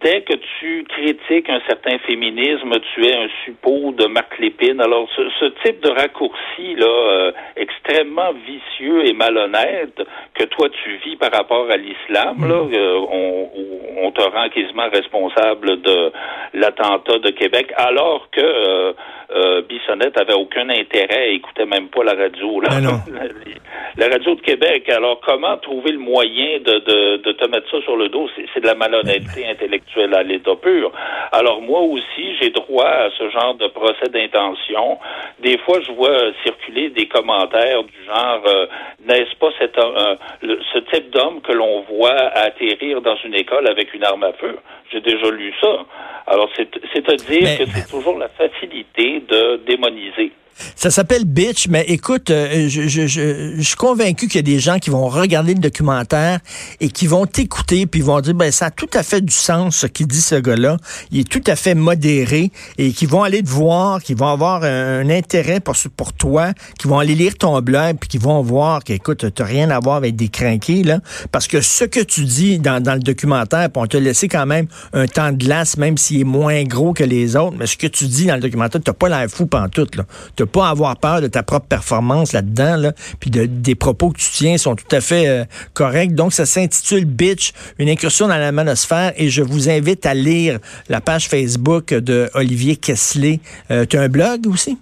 dès 0.00 0.22
que 0.22 0.34
tu 0.58 0.84
critiques 0.88 1.48
un 1.48 1.60
certain 1.66 1.98
féminisme, 2.06 2.72
tu 2.94 3.06
es 3.06 3.14
un 3.14 3.28
suppôt 3.44 3.92
de 3.92 4.06
Marc 4.06 4.38
Lépine. 4.38 4.80
Alors, 4.80 5.08
ce, 5.16 5.22
ce 5.40 5.46
type 5.64 5.80
de 5.82 5.90
raccourci 5.90 6.74
là, 6.76 6.86
euh, 6.86 7.32
extrêmement 7.56 8.32
vicieux 8.46 9.06
et 9.06 9.12
malhonnête 9.12 10.00
que 10.34 10.44
toi 10.44 10.68
tu 10.70 10.96
vis 11.04 11.16
par 11.16 11.32
rapport 11.32 11.70
à 11.70 11.76
l'islam, 11.76 12.46
là, 12.46 12.54
euh, 12.54 13.00
on, 13.10 13.50
on, 13.98 14.10
te 14.12 14.22
rend 14.22 14.48
quasiment 14.48 14.88
responsable 14.92 15.80
de 15.82 16.12
l'attentat 16.54 17.18
de 17.18 17.30
Québec, 17.30 17.72
alors 17.76 18.28
que 18.30 18.40
euh, 18.40 18.92
euh, 19.30 19.62
Bissonnette 19.62 20.18
avait 20.18 20.34
aucun 20.34 20.68
intérêt, 20.68 21.34
écoutait 21.34 21.66
même 21.66 21.88
pas 21.88 22.04
la 22.04 22.14
radio. 22.14 22.60
Là. 22.60 22.80
non. 22.80 22.98
La, 23.12 23.22
la, 24.08 24.12
radio 24.14 24.34
de 24.34 24.40
Québec. 24.40 24.88
Alors, 24.88 25.20
comment 25.24 25.56
trouver 25.58 25.92
le 25.92 25.98
moyen 25.98 26.58
de, 26.58 26.78
de, 26.80 27.16
de 27.18 27.32
te 27.32 27.44
mettre 27.46 27.70
ça 27.70 27.80
sur 27.82 27.96
le 27.96 28.08
dos? 28.08 28.28
C'est 28.54 28.60
de 28.60 28.66
la 28.66 28.74
malhonnêteté 28.74 29.46
intellectuelle 29.48 30.14
à 30.14 30.22
l'état 30.22 30.54
pur. 30.56 30.92
Alors, 31.32 31.60
moi 31.62 31.80
aussi, 31.80 32.36
j'ai 32.40 32.50
droit 32.50 32.86
à 32.86 33.10
ce 33.18 33.28
genre 33.30 33.54
de 33.54 33.66
procès 33.68 34.08
d'intention. 34.08 34.98
Des 35.40 35.58
fois, 35.58 35.80
je 35.86 35.92
vois 35.92 36.32
circuler 36.42 36.90
des 36.90 37.06
commentaires 37.06 37.82
du 37.84 38.04
genre, 38.06 38.42
euh, 38.46 38.66
n'est-ce 39.06 39.34
pas 39.36 39.50
cet, 39.58 39.78
euh, 39.78 40.16
le, 40.42 40.58
ce 40.72 40.78
type 40.78 41.10
d'homme 41.10 41.40
que 41.42 41.52
l'on 41.52 41.82
voit 41.82 42.16
atterrir 42.34 43.00
dans 43.00 43.16
une 43.24 43.34
école 43.34 43.68
avec 43.68 43.92
une 43.94 44.04
arme 44.04 44.24
à 44.24 44.32
feu? 44.34 44.58
J'ai 44.90 45.00
déjà 45.00 45.30
lu 45.30 45.52
ça. 45.60 45.84
Alors, 46.26 46.48
c'est 46.56 47.08
à 47.08 47.14
dire 47.16 47.40
Mais- 47.42 47.56
que 47.58 47.70
c'est 47.70 47.90
toujours 47.90 48.18
la 48.18 48.28
facilité 48.28 49.21
de 49.28 49.60
démoniser. 49.66 50.32
Ça 50.76 50.90
s'appelle 50.90 51.24
Bitch, 51.24 51.68
mais 51.68 51.84
écoute, 51.88 52.30
euh, 52.30 52.68
je, 52.68 52.88
je, 52.88 53.06
je, 53.06 53.54
je 53.56 53.62
suis 53.62 53.76
convaincu 53.76 54.26
qu'il 54.26 54.36
y 54.36 54.38
a 54.38 54.42
des 54.42 54.58
gens 54.58 54.78
qui 54.78 54.90
vont 54.90 55.08
regarder 55.08 55.54
le 55.54 55.60
documentaire 55.60 56.40
et 56.80 56.88
qui 56.88 57.06
vont 57.06 57.26
t'écouter 57.26 57.86
puis 57.86 58.00
vont 58.00 58.20
dire 58.20 58.34
ben 58.34 58.50
ça 58.50 58.66
a 58.66 58.70
tout 58.70 58.88
à 58.94 59.02
fait 59.02 59.20
du 59.20 59.32
sens 59.32 59.76
ce 59.76 59.86
qu'il 59.86 60.06
dit 60.06 60.20
ce 60.20 60.34
gars-là. 60.34 60.76
Il 61.10 61.20
est 61.20 61.28
tout 61.28 61.42
à 61.46 61.56
fait 61.56 61.74
modéré 61.74 62.50
et 62.78 62.92
qui 62.92 63.06
vont 63.06 63.22
aller 63.22 63.42
te 63.42 63.48
voir, 63.48 64.02
qui 64.02 64.14
vont 64.14 64.28
avoir 64.28 64.64
un, 64.64 65.08
intérêt 65.10 65.60
pour 65.60 65.76
pour 65.96 66.12
toi, 66.12 66.52
qui 66.78 66.88
vont 66.88 66.98
aller 66.98 67.14
lire 67.14 67.36
ton 67.36 67.60
blog 67.60 67.96
puis 68.00 68.08
qui 68.08 68.18
vont 68.18 68.42
voir 68.42 68.84
qu'écoute, 68.84 69.26
t'as 69.34 69.44
rien 69.44 69.70
à 69.70 69.80
voir 69.80 69.96
avec 69.96 70.16
des 70.16 70.28
crinqués 70.28 70.82
là, 70.82 71.00
parce 71.30 71.48
que 71.48 71.60
ce 71.60 71.84
que 71.84 72.00
tu 72.00 72.24
dis 72.24 72.58
dans, 72.58 72.82
dans 72.82 72.94
le 72.94 73.00
documentaire, 73.00 73.70
puis 73.70 73.82
on 73.82 73.86
t'a 73.86 74.00
laissé 74.00 74.28
quand 74.28 74.46
même 74.46 74.66
un 74.92 75.06
temps 75.06 75.32
de 75.32 75.36
glace, 75.36 75.76
même 75.76 75.98
s'il 75.98 76.20
est 76.20 76.24
moins 76.24 76.62
gros 76.64 76.92
que 76.92 77.04
les 77.04 77.36
autres, 77.36 77.56
mais 77.58 77.66
ce 77.66 77.76
que 77.76 77.86
tu 77.86 78.06
dis 78.06 78.26
dans 78.26 78.34
le 78.34 78.40
documentaire, 78.40 78.80
t'as 78.82 78.92
pas 78.92 79.08
l'air 79.08 79.28
fou 79.28 79.46
pantoute 79.46 79.96
là. 79.96 80.04
T'as 80.42 80.46
pas 80.46 80.68
avoir 80.68 80.96
peur 80.96 81.20
de 81.20 81.28
ta 81.28 81.44
propre 81.44 81.66
performance 81.66 82.32
là-dedans, 82.32 82.76
là, 82.76 82.92
puis 83.20 83.30
de, 83.30 83.46
des 83.46 83.76
propos 83.76 84.10
que 84.10 84.18
tu 84.18 84.28
tiens 84.32 84.58
sont 84.58 84.74
tout 84.74 84.96
à 84.96 85.00
fait 85.00 85.28
euh, 85.28 85.44
corrects. 85.72 86.16
Donc, 86.16 86.32
ça 86.32 86.46
s'intitule 86.46 87.04
Bitch, 87.04 87.52
une 87.78 87.88
incursion 87.88 88.26
dans 88.26 88.36
la 88.36 88.50
manosphère, 88.50 89.12
et 89.16 89.28
je 89.28 89.42
vous 89.42 89.68
invite 89.70 90.04
à 90.04 90.14
lire 90.14 90.58
la 90.88 91.00
page 91.00 91.28
Facebook 91.28 91.94
de 91.94 92.28
Olivier 92.34 92.74
Kessler. 92.74 93.40
Euh, 93.70 93.86
tu 93.88 93.96
as 93.96 94.02
un 94.02 94.08
blog 94.08 94.48
aussi? 94.48 94.78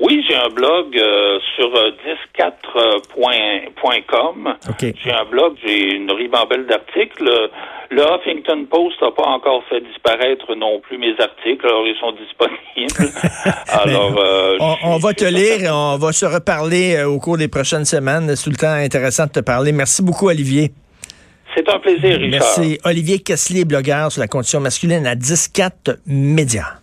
Oui, 0.00 0.24
j'ai 0.26 0.34
un 0.34 0.48
blog 0.48 0.96
euh, 0.96 1.38
sur 1.56 1.76
euh, 1.76 1.90
104.com. 2.38 4.54
OK. 4.70 4.94
J'ai 5.04 5.12
un 5.12 5.26
blog, 5.26 5.56
j'ai 5.62 5.94
une 5.94 6.10
ribambelle 6.10 6.64
d'articles. 6.66 7.30
Le 7.90 8.02
Huffington 8.02 8.64
Post 8.70 9.02
n'a 9.02 9.10
pas 9.10 9.28
encore 9.28 9.62
fait 9.68 9.80
disparaître 9.80 10.54
non 10.54 10.80
plus 10.80 10.96
mes 10.96 11.20
articles, 11.20 11.66
alors 11.66 11.86
ils 11.86 11.98
sont 11.98 12.12
disponibles. 12.12 13.12
alors, 13.68 14.16
euh, 14.16 14.56
On, 14.84 14.96
va 14.98 15.12
te 15.12 15.24
lire 15.24 15.64
et 15.64 15.70
on 15.70 15.98
va 15.98 16.12
se 16.12 16.24
reparler 16.24 16.96
euh, 16.96 17.08
au 17.08 17.18
cours 17.18 17.36
des 17.36 17.48
prochaines 17.48 17.84
semaines. 17.84 18.34
C'est 18.36 18.44
tout 18.44 18.50
le 18.50 18.56
temps 18.56 18.72
intéressant 18.72 19.26
de 19.26 19.32
te 19.32 19.40
parler. 19.40 19.72
Merci 19.72 20.02
beaucoup, 20.02 20.28
Olivier. 20.28 20.70
C'est 21.56 21.68
un 21.68 21.80
plaisir, 21.80 22.16
Richard. 22.16 22.30
Merci. 22.30 22.78
Olivier 22.84 23.18
Kessler, 23.18 23.64
blogueur 23.64 24.12
sur 24.12 24.20
la 24.20 24.28
condition 24.28 24.60
masculine 24.60 25.04
à 25.04 25.16
10-4 25.16 25.96
Média. 26.06 26.79